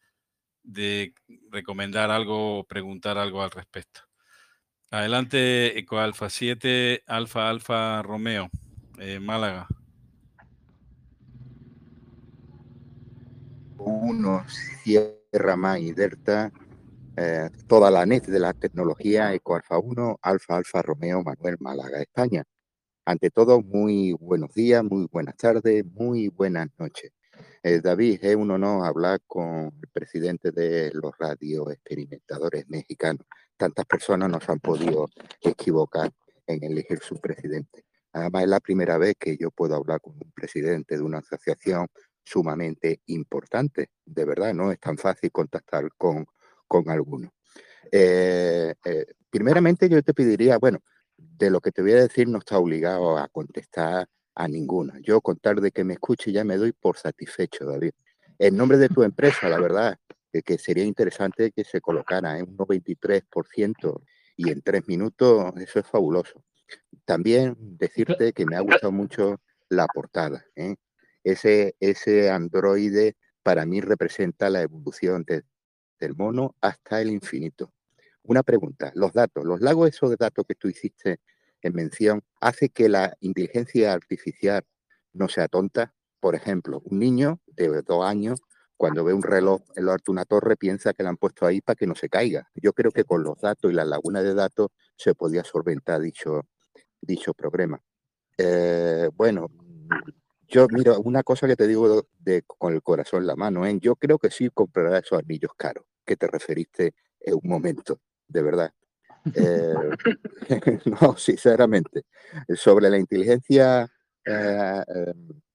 [0.63, 1.13] de
[1.51, 4.01] recomendar algo o preguntar algo al respecto.
[4.91, 8.49] Adelante, Ecoalfa 7, Alfa Alfa Romeo,
[8.99, 9.67] eh, Málaga.
[13.77, 14.45] Uno,
[14.83, 16.51] Sierra Más y Delta
[17.15, 22.01] eh, toda la net de la tecnología Eco Alfa 1, Alfa Alfa Romeo Manuel Málaga,
[22.01, 22.43] España.
[23.05, 27.11] Ante todo, muy buenos días, muy buenas tardes, muy buenas noches.
[27.61, 33.25] Eh, David, es un honor hablar con el presidente de los radioexperimentadores mexicanos.
[33.57, 35.09] Tantas personas nos han podido
[35.41, 36.11] equivocar
[36.47, 37.85] en elegir su presidente.
[38.11, 41.87] Además, es la primera vez que yo puedo hablar con un presidente de una asociación
[42.23, 43.89] sumamente importante.
[44.05, 46.25] De verdad, no es tan fácil contactar con
[46.73, 47.31] con alguno.
[47.91, 50.79] Eh, eh, primeramente yo te pediría, bueno,
[51.15, 54.99] de lo que te voy a decir no está obligado a contestar a ninguna.
[55.01, 57.91] Yo contar de que me escuche ya me doy por satisfecho, David.
[58.39, 59.99] En nombre de tu empresa, la verdad,
[60.41, 64.01] que sería interesante que se colocara en un 93%
[64.35, 66.43] y en tres minutos, eso es fabuloso.
[67.05, 70.45] También decirte que me ha gustado mucho la portada.
[70.55, 70.75] ¿eh?
[71.23, 75.43] Ese, ese androide para mí representa la evolución de,
[75.99, 77.71] del mono hasta el infinito.
[78.23, 81.19] Una pregunta, los datos, los lagos esos de datos que tú hiciste
[81.63, 84.63] en mención, ¿hace que la inteligencia artificial
[85.13, 85.93] no sea tonta?
[86.19, 88.41] Por ejemplo, un niño de dos años,
[88.77, 91.45] cuando ve un reloj en lo alto de una torre, piensa que la han puesto
[91.45, 92.49] ahí para que no se caiga.
[92.55, 96.41] Yo creo que con los datos y la laguna de datos se podía solventar dicho,
[97.01, 97.81] dicho problema.
[98.37, 99.49] Eh, bueno,
[100.47, 103.77] yo, mira, una cosa que te digo de, con el corazón en la mano, ¿eh?
[103.81, 108.41] yo creo que sí comprará esos anillos caros que te referiste en un momento, de
[108.43, 108.73] verdad.
[109.33, 109.73] Eh,
[110.85, 112.05] no, sinceramente,
[112.55, 113.89] sobre la inteligencia
[114.25, 114.83] eh,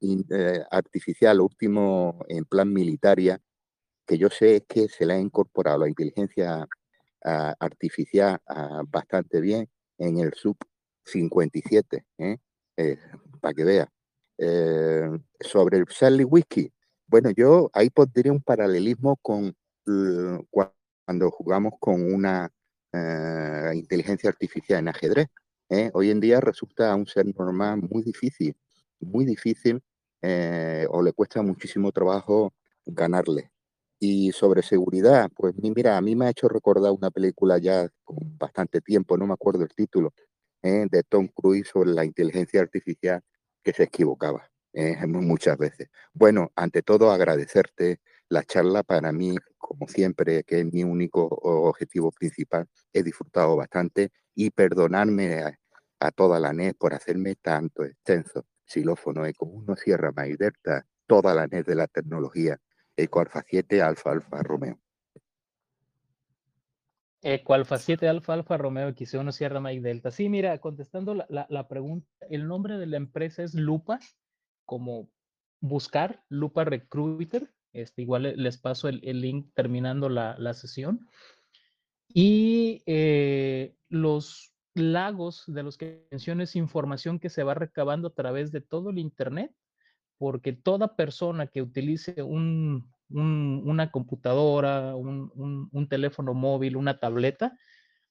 [0.01, 3.41] eh, artificial, último en plan militaria,
[4.07, 6.67] que yo sé es que se le ha incorporado la inteligencia
[7.21, 8.41] artificial
[8.87, 10.57] bastante bien en el sub
[11.05, 12.07] 57,
[13.41, 13.89] para que vea.
[15.41, 16.73] sobre el Charlie Whisky,
[17.07, 19.55] bueno, yo ahí pondría un paralelismo con
[20.51, 22.51] cuando jugamos con una
[22.99, 25.29] eh, inteligencia artificial en ajedrez.
[25.69, 25.91] ¿eh?
[25.95, 28.57] Hoy en día resulta a un ser normal muy difícil,
[29.01, 29.83] muy difícil
[30.23, 32.53] eh, o le cuesta muchísimo trabajo
[32.85, 33.51] ganarle.
[34.01, 38.19] Y sobre seguridad, pues mira, a mí me ha hecho recordar una película ya con
[38.39, 40.15] bastante tiempo, no me acuerdo el título,
[40.63, 43.23] de Tom Cruise sobre la inteligencia artificial
[43.63, 44.51] que se equivocaba
[45.07, 45.89] muchas veces.
[46.13, 52.11] Bueno, ante todo agradecerte la charla para mí, como siempre, que es mi único objetivo
[52.13, 55.43] principal, he disfrutado bastante y perdonarme
[56.01, 58.47] a, toda la NES por hacerme tanto extenso.
[58.65, 62.59] Xilófono Eco 1, Sierra Delta, toda la NES de la tecnología,
[62.97, 64.79] Eco Alfa 7, Alfa Alfa Romeo.
[67.21, 70.11] Eco Alfa 7, Alfa Alfa Romeo, X1, Sierra Mike Delta.
[70.13, 73.99] Sí, mira, contestando la, la pregunta, el nombre de la empresa es Lupa,
[74.65, 75.11] como
[75.61, 81.09] buscar, Lupa Recruiter, este, igual les paso el, link terminando la, sesión.
[82.09, 88.15] Y eh, los lagos de los que menciono es información que se va recabando a
[88.15, 89.53] través de todo el Internet,
[90.19, 97.57] porque toda persona que utilice una computadora, un, teléfono móvil, una tableta,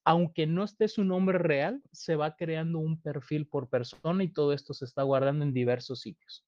[0.03, 4.53] aunque no esté su nombre real, se va creando un perfil por persona y todo
[4.53, 6.47] esto se está guardando en diversos sitios.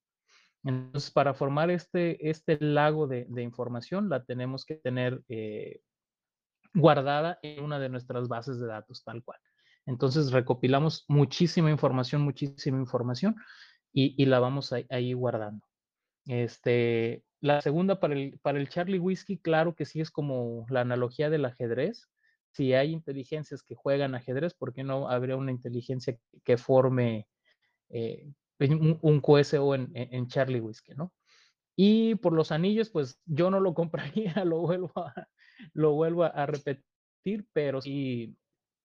[0.64, 5.82] Entonces, para formar este, este lago de, información, la tenemos que tener eh,
[6.74, 9.40] guardada en una de nuestras bases de datos, tal cual.
[9.86, 13.36] Entonces, recopilamos muchísima información, muchísima información
[13.94, 15.66] y, la vamos ahí, guardando.
[16.26, 20.82] Este, la segunda para el, para el Charlie Whiskey, claro que sí es como la
[20.82, 22.10] analogía del ajedrez.
[22.52, 27.28] Si hay inteligencias que juegan ajedrez, ¿por qué no habría una inteligencia que forme
[27.90, 28.28] eh,
[28.60, 31.14] un, un QSO en, en, Charlie Whiskey, ¿no?
[31.76, 35.28] Y por los anillos, pues yo no lo compraría, lo vuelvo a,
[35.74, 38.36] lo vuelvo a repetir, pero sí,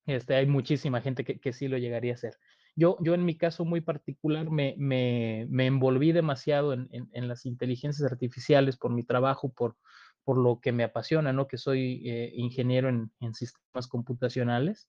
[0.06, 2.36] este, hay muchísima gente que, que sí lo llegaría a hacer.
[2.76, 7.28] Yo, yo en mi caso muy particular me, me, me envolví demasiado en, en, en,
[7.28, 9.76] las inteligencias artificiales por mi trabajo, por,
[10.24, 11.46] por lo que me apasiona, ¿no?
[11.46, 14.88] Que soy eh, ingeniero en, en, sistemas computacionales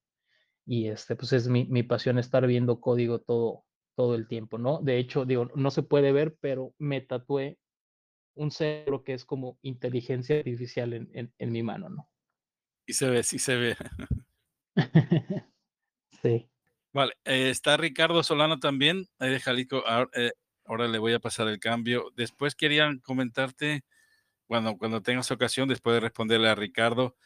[0.65, 3.65] y este, pues es mi, mi, pasión estar viendo código todo,
[3.95, 4.79] todo el tiempo, ¿no?
[4.81, 7.57] De hecho, digo, no se puede ver, pero me tatué
[8.35, 12.09] un cerebro que es como inteligencia artificial en, en, en mi mano, ¿no?
[12.85, 13.75] Y se ve, sí se ve.
[16.21, 16.49] sí.
[16.93, 19.83] Vale, eh, está Ricardo Solano también, ahí de Jalisco.
[19.87, 20.31] Ahora, eh,
[20.65, 22.11] ahora, le voy a pasar el cambio.
[22.15, 23.83] Después querían comentarte,
[24.47, 27.17] bueno, cuando tengas ocasión, después de responderle a Ricardo,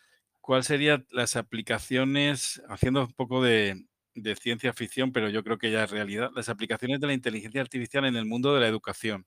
[0.41, 3.85] ¿cuáles serían las aplicaciones, haciendo un poco de,
[4.15, 7.61] de, ciencia ficción, pero yo creo que ya es realidad, las aplicaciones de la inteligencia
[7.61, 9.25] artificial en el mundo de la educación,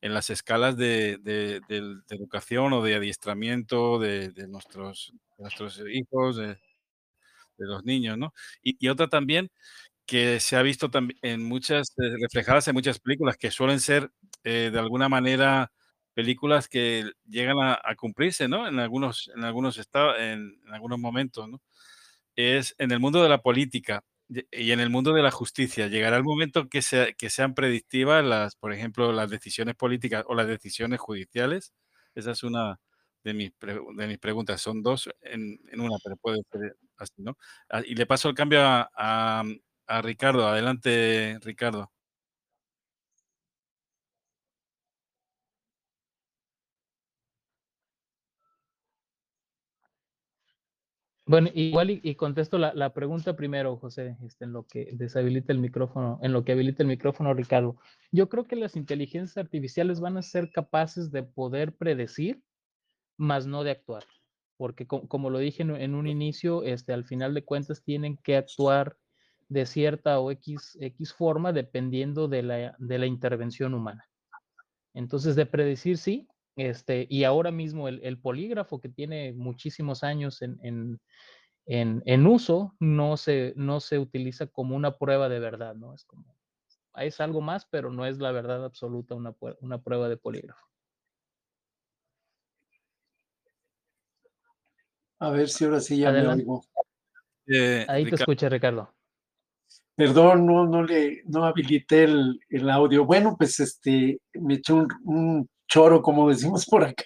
[0.00, 1.60] en las escalas de, de,
[2.10, 6.58] educación o de adiestramiento de, nuestros, nuestros hijos, de,
[7.58, 8.32] los niños, ¿no?
[8.62, 9.50] Y, otra también
[10.06, 10.90] que se ha visto
[11.22, 14.10] en muchas, eh, reflejadas en muchas películas, que suelen ser
[14.44, 15.70] eh, de alguna manera
[16.14, 18.66] películas que llegan a, a, cumplirse, ¿no?
[18.68, 21.62] En algunos, en algunos estados, en, en, algunos momentos, ¿no?
[22.36, 24.04] Es en el mundo de la política
[24.52, 25.88] y en el mundo de la justicia.
[25.88, 30.34] Llegará el momento que, sea, que sean predictivas las, por ejemplo, las decisiones políticas o
[30.34, 31.72] las decisiones judiciales.
[32.14, 32.80] Esa es una
[33.24, 33.52] de mis,
[33.96, 34.60] de mis preguntas.
[34.60, 37.36] Son dos en, en una, pero puede ser así, ¿no?
[37.68, 39.44] Ah, y le paso el cambio a, a,
[39.86, 40.46] a Ricardo.
[40.48, 41.90] Adelante, Ricardo.
[51.30, 55.52] Bueno, igual y, y contesto la, la, pregunta primero, José, este, en lo que deshabilita
[55.52, 57.76] el micrófono, en lo que habilita el micrófono, Ricardo.
[58.10, 62.42] Yo creo que las inteligencias artificiales van a ser capaces de poder predecir,
[63.16, 64.02] más no de actuar,
[64.56, 68.16] porque como, como lo dije en, en, un inicio, este, al final de cuentas tienen
[68.16, 68.96] que actuar
[69.48, 74.04] de cierta o X, X forma dependiendo de la, de la intervención humana.
[74.94, 76.26] Entonces, de predecir sí,
[76.56, 81.00] este, y ahora mismo el, el polígrafo que tiene muchísimos años en, en,
[81.66, 85.94] en, en, uso no se, no se utiliza como una prueba de verdad, ¿no?
[85.94, 86.36] Es como,
[86.96, 90.66] es algo más, pero no es la verdad absoluta una, una prueba de polígrafo.
[95.20, 96.44] A ver si ahora sí ya Adelante.
[96.44, 96.64] me oigo.
[97.46, 98.16] Eh, Ahí Ricardo.
[98.16, 98.94] te escuché, Ricardo.
[99.94, 103.04] Perdón, no, no le no habilité el, el, audio.
[103.04, 107.04] Bueno, pues este me echó un, un, choro, como decimos por acá.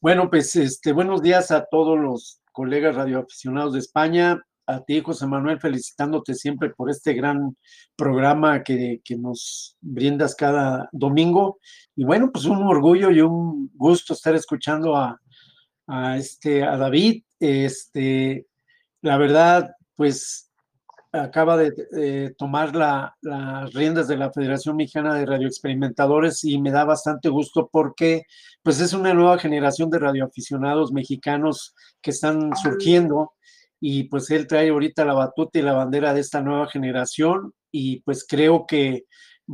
[0.00, 4.42] Bueno, pues este, buenos días a todos los colegas radioaficionados de España.
[4.66, 7.56] A ti, José Manuel, felicitándote siempre por este gran
[7.96, 11.58] programa que, que nos brindas cada domingo.
[11.94, 15.20] Y bueno, pues un orgullo y un gusto estar escuchando a,
[15.86, 17.22] a, este, a David.
[17.38, 18.46] Este,
[19.02, 20.50] la verdad, pues
[21.14, 26.70] acaba de eh, tomar la, las riendas de la Federación Mexicana de Radioexperimentadores y me
[26.70, 28.24] da bastante gusto porque
[28.62, 33.32] pues es una nueva generación de radioaficionados mexicanos que están surgiendo
[33.80, 38.00] y pues él trae ahorita la batuta y la bandera de esta nueva generación y
[38.00, 39.04] pues creo que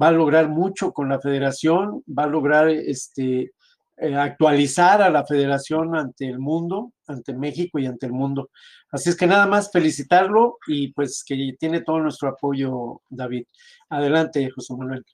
[0.00, 3.52] va a lograr mucho con la federación, va a lograr este
[4.00, 8.50] eh, actualizar a la federación ante el mundo, ante México y ante el mundo.
[8.90, 13.44] Así es que nada más felicitarlo y pues que tiene todo nuestro apoyo, David.
[13.90, 15.04] Adelante, José Manuel.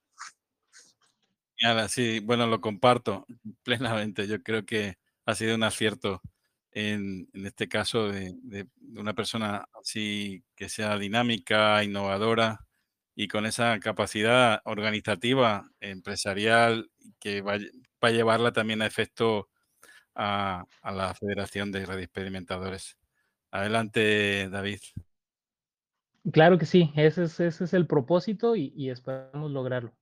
[1.89, 3.27] Sí, bueno, lo comparto
[3.65, 4.27] plenamente.
[4.29, 6.23] Yo creo que ha sido un acierto
[6.71, 12.67] en, en este caso de, de, una persona así que sea dinámica, innovadora
[13.17, 17.67] y con esa capacidad organizativa, empresarial, que vaya,
[18.07, 19.49] para llevarla también a efecto
[20.15, 22.97] a, a la Federación de Radioexperimentadores.
[23.51, 24.79] Adelante, David.
[26.31, 29.93] Claro que sí, ese es, ese es el propósito y, y, esperamos lograrlo.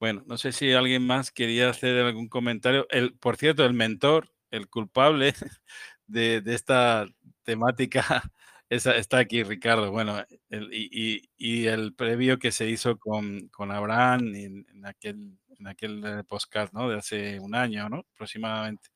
[0.00, 2.88] Bueno, no sé si alguien más quería hacer algún comentario.
[2.90, 5.34] El, por cierto, el mentor, el culpable
[6.08, 7.06] de, de esta
[7.44, 8.28] temática
[8.70, 9.90] esa, está aquí, Ricardo.
[9.90, 16.04] Bueno, el, y, el previo que se hizo con, con Abraham en, aquel en aquel
[16.04, 16.88] eh, podcast, ¿no?
[16.88, 18.04] De hace un año, ¿no?
[18.14, 18.88] Aproximadamente.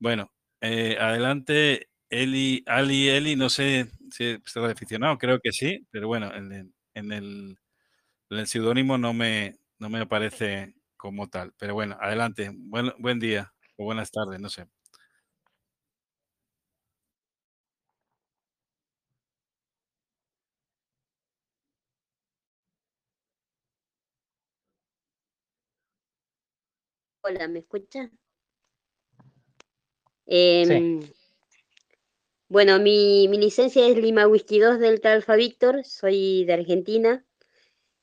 [0.00, 6.08] Bueno, eh, adelante, Eli, Ali, Eli, no sé si está aficionado, creo que sí, pero
[6.08, 7.58] bueno, en, en el,
[8.30, 11.54] en el seudónimo no me, no me aparece como tal.
[11.58, 12.50] Pero bueno, adelante.
[12.54, 14.66] Buen, buen día o buenas tardes, no sé.
[27.22, 28.16] Hola, ¿me escuchan?
[30.26, 31.00] Em,
[32.48, 37.24] bueno, mi, mi, licencia es Lima Whisky 2 Delta Alfa Víctor, soy de Argentina.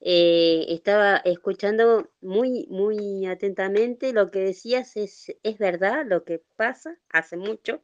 [0.01, 6.99] Eh, estaba escuchando muy, muy atentamente lo que decías, es, es verdad lo que pasa
[7.09, 7.83] hace mucho.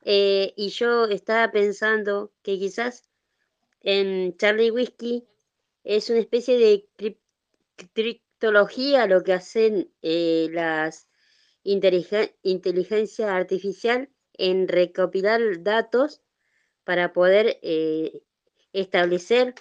[0.00, 3.08] Eh, y yo estaba pensando que quizás
[3.80, 5.26] en Charlie Whisky
[5.84, 6.88] es una especie de
[8.44, 11.08] criptología lo que hacen eh, las
[11.62, 16.20] inteligencia artificial en recopilar datos
[16.84, 18.20] para poder eh,
[18.74, 19.54] establecer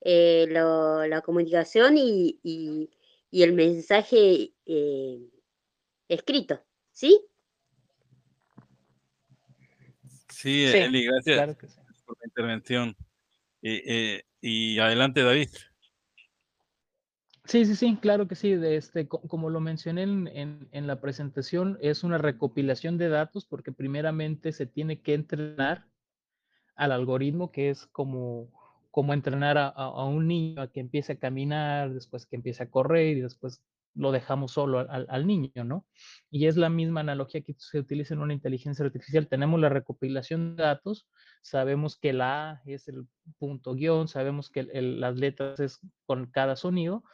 [0.00, 2.90] eh, lo, la comunicación y, y,
[3.30, 5.20] y el mensaje eh,
[6.08, 6.60] escrito,
[6.90, 7.20] ¿sí?
[10.28, 11.80] Sí, Sí, Eli, gracias claro que sí.
[12.04, 12.96] por la intervención.
[13.62, 15.50] Eh, eh, y adelante, David.
[17.46, 18.54] Sí, sí, sí, claro que sí.
[18.54, 23.08] De este, co- como lo mencioné en, en- en la presentación, es una recopilación de
[23.10, 25.86] datos porque primeramente se tiene que entrenar
[26.76, 28.50] al algoritmo, que es como,
[28.90, 32.70] como entrenar a, a- un niño a que empiece a caminar, después que empiece a
[32.70, 33.62] correr y después
[33.94, 35.86] lo dejamos solo al- al niño, ¿no?
[36.30, 39.28] Y es la misma analogía que se utiliza en una inteligencia artificial.
[39.28, 41.08] Tenemos la recopilación de datos,
[41.42, 43.06] sabemos que la A es el
[43.38, 47.04] punto guion, sabemos que el- el- las letras es con cada sonido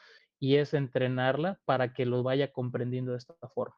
[0.40, 3.76] y es entrenarla para que lo vaya comprendiendo de esta forma.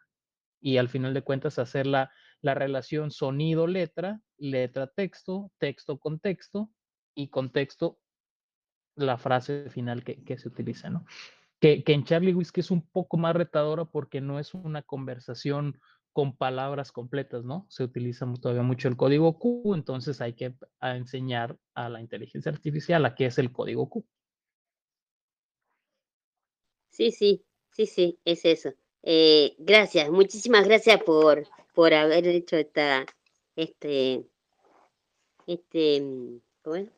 [0.60, 6.70] Y al final de cuentas hacer la, la relación sonido-letra, letra-texto, texto-contexto
[7.14, 7.98] y contexto
[8.94, 11.04] la frase final que, que se utiliza, ¿no?
[11.60, 15.80] Que, que en Charlie Whisky es un poco más retadora porque no es una conversación
[16.12, 17.66] con palabras completas, ¿no?
[17.70, 22.52] Se utiliza todavía mucho el código Q, entonces hay que a enseñar a la inteligencia
[22.52, 24.06] artificial a qué es el código Q.
[26.92, 28.74] Sí, sí, sí, sí, es eso.
[29.02, 33.06] Eh, gracias, muchísimas gracias por, por haber hecho esta,
[33.56, 34.26] este,
[35.46, 36.90] este, mm, ¿cómo es?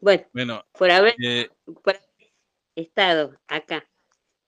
[0.00, 1.50] Bueno, Bueno, por haber, eh,
[1.84, 2.32] por haber
[2.74, 3.86] estado acá.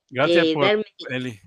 [0.09, 1.41] gracias Eh, por darme, Eli.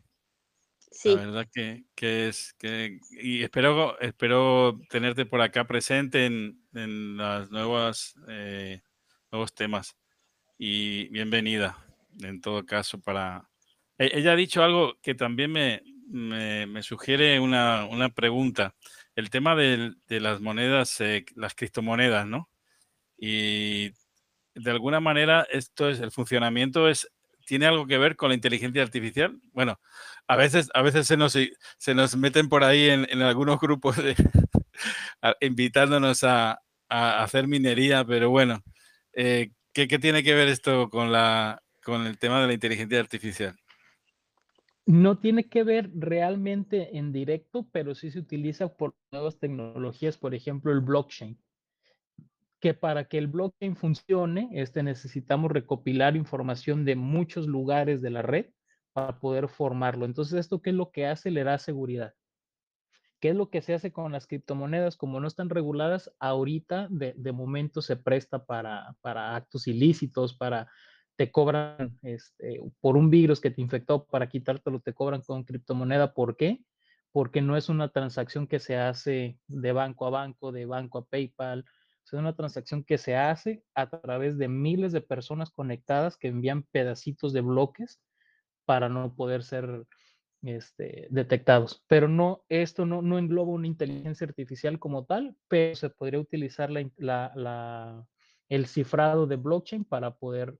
[1.05, 7.17] La verdad que, que es que y espero espero tenerte por acá presente en, en
[7.17, 8.13] las nuevas
[9.31, 9.97] nuevos temas
[10.65, 11.77] y bienvenida
[12.21, 13.49] en todo caso para
[13.97, 18.73] e- ella ha dicho algo que también me, me, me sugiere una, una pregunta
[19.13, 22.49] el tema de las monedas eh, las criptomonedas no
[23.17, 23.89] y
[24.55, 27.11] de alguna manera esto es el funcionamiento es
[27.45, 29.37] tiene algo que ver con la inteligencia artificial.
[29.51, 29.77] Bueno,
[30.27, 31.37] a veces a veces se nos
[31.77, 34.15] se nos meten por ahí en, en algunos grupos de,
[35.41, 38.63] invitándonos a, a hacer minería, pero bueno,
[39.11, 43.55] eh, ¿qué, tiene que ver esto con la con el tema de la inteligencia artificial?
[44.85, 50.33] No tiene que ver realmente en directo, pero sí se utiliza por nuevas tecnologías, por
[50.33, 51.37] ejemplo, el blockchain.
[52.59, 58.21] que para que el blockchain funcione, este, necesitamos recopilar información de muchos lugares de la
[58.21, 58.45] red
[58.93, 60.05] para poder formarlo.
[60.05, 61.29] Entonces, ¿esto qué es lo que hace?
[61.29, 62.13] Le da seguridad.
[63.23, 64.97] ¿Qué es lo que se hace con las criptomonedas?
[64.97, 70.69] Como no están reguladas, ahorita de, momento se presta para, para actos ilícitos, para
[71.15, 76.13] te cobran este, por un virus que te infectó, para quitártelo, te cobran con criptomoneda.
[76.13, 76.65] ¿Por qué?
[77.13, 81.05] Porque no es una transacción que se hace de banco a banco, de banco a
[81.05, 81.63] PayPal,
[82.05, 86.63] es una transacción que se hace a través de miles de personas conectadas que envían
[86.63, 88.01] pedacitos de bloques
[88.65, 89.85] para no poder ser
[90.43, 91.83] este, detectados.
[91.87, 96.69] Pero no, esto no, no engloba una inteligencia artificial como tal, pero se podría utilizar
[96.69, 98.05] la, la,
[98.49, 100.57] el cifrado de blockchain para poder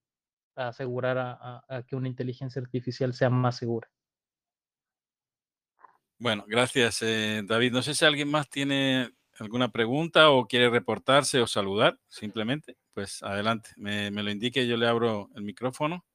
[0.55, 3.89] asegurar a, que una inteligencia artificial sea más segura.
[6.19, 7.73] Bueno, gracias, eh, David.
[7.73, 12.77] No sé si alguien más tiene alguna pregunta o quiere reportarse o saludar, simplemente.
[12.93, 16.05] Pues adelante, me, me lo indique, yo le abro el micrófono.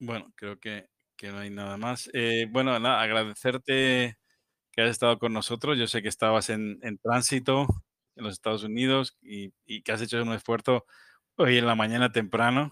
[0.00, 2.10] Bueno, creo que, que no hay nada más.
[2.12, 4.16] Eh, bueno, agradecerte
[4.72, 5.78] que has estado con nosotros.
[5.78, 7.66] Yo sé que estabas en, en tránsito
[8.16, 10.86] en los Estados Unidos y, y, que has hecho un esfuerzo
[11.36, 12.70] hoy en la mañana temprano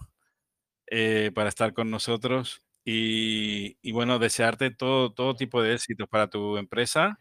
[0.87, 2.63] eh, para estar con nosotros.
[2.85, 7.19] Y, y, bueno, desearte todo, todo tipo de éxitos para tu empresa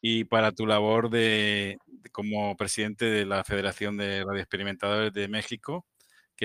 [0.00, 1.78] y para tu labor de,
[2.12, 5.86] como presidente de la Federación de Radioexperimentadores de México,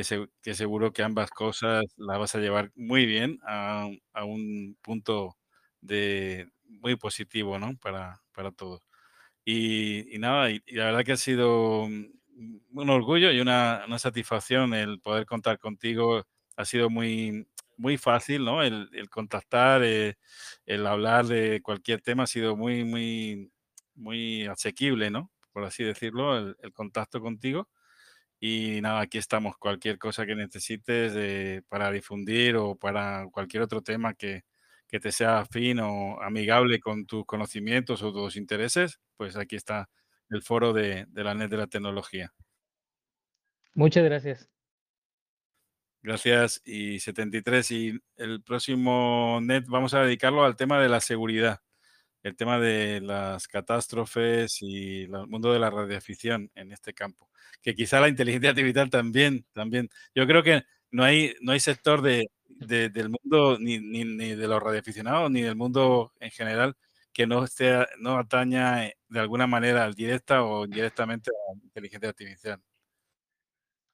[0.03, 3.88] que, seguro que ambas cosas las vas a llevar muy bien a,
[4.24, 5.38] un punto
[5.82, 7.76] de, muy positivo, ¿no?
[7.78, 8.82] Para, para todos.
[9.45, 14.99] Y, nada, y, la verdad que ha sido un orgullo y una, una, satisfacción el
[14.99, 16.26] poder contar contigo.
[16.57, 17.48] Ha sido muy,
[17.78, 18.61] muy fácil, ¿no?
[18.64, 20.18] El, el contactar, eh,
[20.65, 23.52] el hablar de cualquier tema ha sido muy, muy,
[23.95, 25.32] muy asequible, ¿no?
[25.53, 27.68] Por así decirlo, el contacto contigo.
[28.39, 29.57] Y nada, aquí estamos.
[29.57, 34.43] Cualquier cosa que necesites de, para difundir o para cualquier otro tema que,
[34.88, 39.89] que te sea afín o amigable con tus conocimientos o tus intereses, pues aquí está
[40.30, 42.34] el foro de, de la NET de la tecnología.
[43.73, 44.49] Muchas gracias.
[46.01, 46.61] Gracias.
[46.64, 47.72] Y 73.
[47.72, 51.61] Y el próximo NET vamos a dedicarlo al tema de la seguridad,
[52.23, 57.30] el tema de las catástrofes y el mundo de la radioafición en este campo.
[57.61, 59.89] Que quizá la inteligencia artificial también, también.
[60.15, 64.35] Yo creo que no hay, no hay sector de, de, del mundo, ni, ni, ni,
[64.35, 66.76] de los radioaficionados, ni del mundo en general,
[67.14, 72.10] que no, esté, no ataña eh, de alguna manera directa o indirectamente a la inteligencia
[72.10, 72.61] artificial.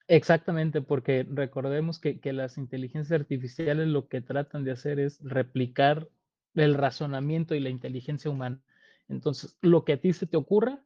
[0.07, 6.09] Exactamente, porque recordemos que, que, las inteligencias artificiales lo que tratan de hacer es replicar
[6.55, 8.61] el razonamiento y la inteligencia humana.
[9.07, 10.83] Entonces, lo que a ti se te ocurra,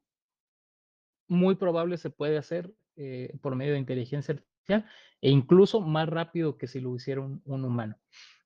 [1.28, 4.86] muy probable se puede hacer eh, por medio de inteligencia artificial
[5.22, 7.96] e incluso más rápido que si lo hiciera un, humano.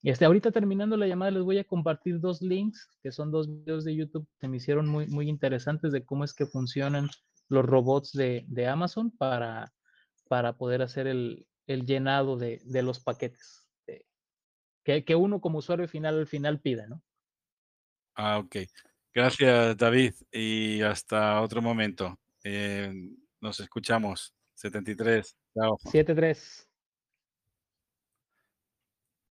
[0.02, 3.48] Y este, ahorita terminando la llamada les voy a compartir dos links, que son dos
[3.48, 7.10] videos de YouTube que me hicieron muy, muy interesantes de cómo es que funcionan
[7.50, 9.72] los robots de, de Amazon para,
[10.28, 14.06] para poder hacer el, el llenado de, de, los paquetes de,
[14.84, 17.02] que, que, uno como usuario final al final pida, ¿no?
[18.16, 18.58] Ah, ok.
[19.14, 22.18] Gracias, David, y hasta otro momento.
[22.44, 22.94] Eh,
[23.42, 24.34] nos escuchamos.
[24.56, 25.36] 73.
[25.54, 25.78] Chao.
[25.92, 26.71] 73.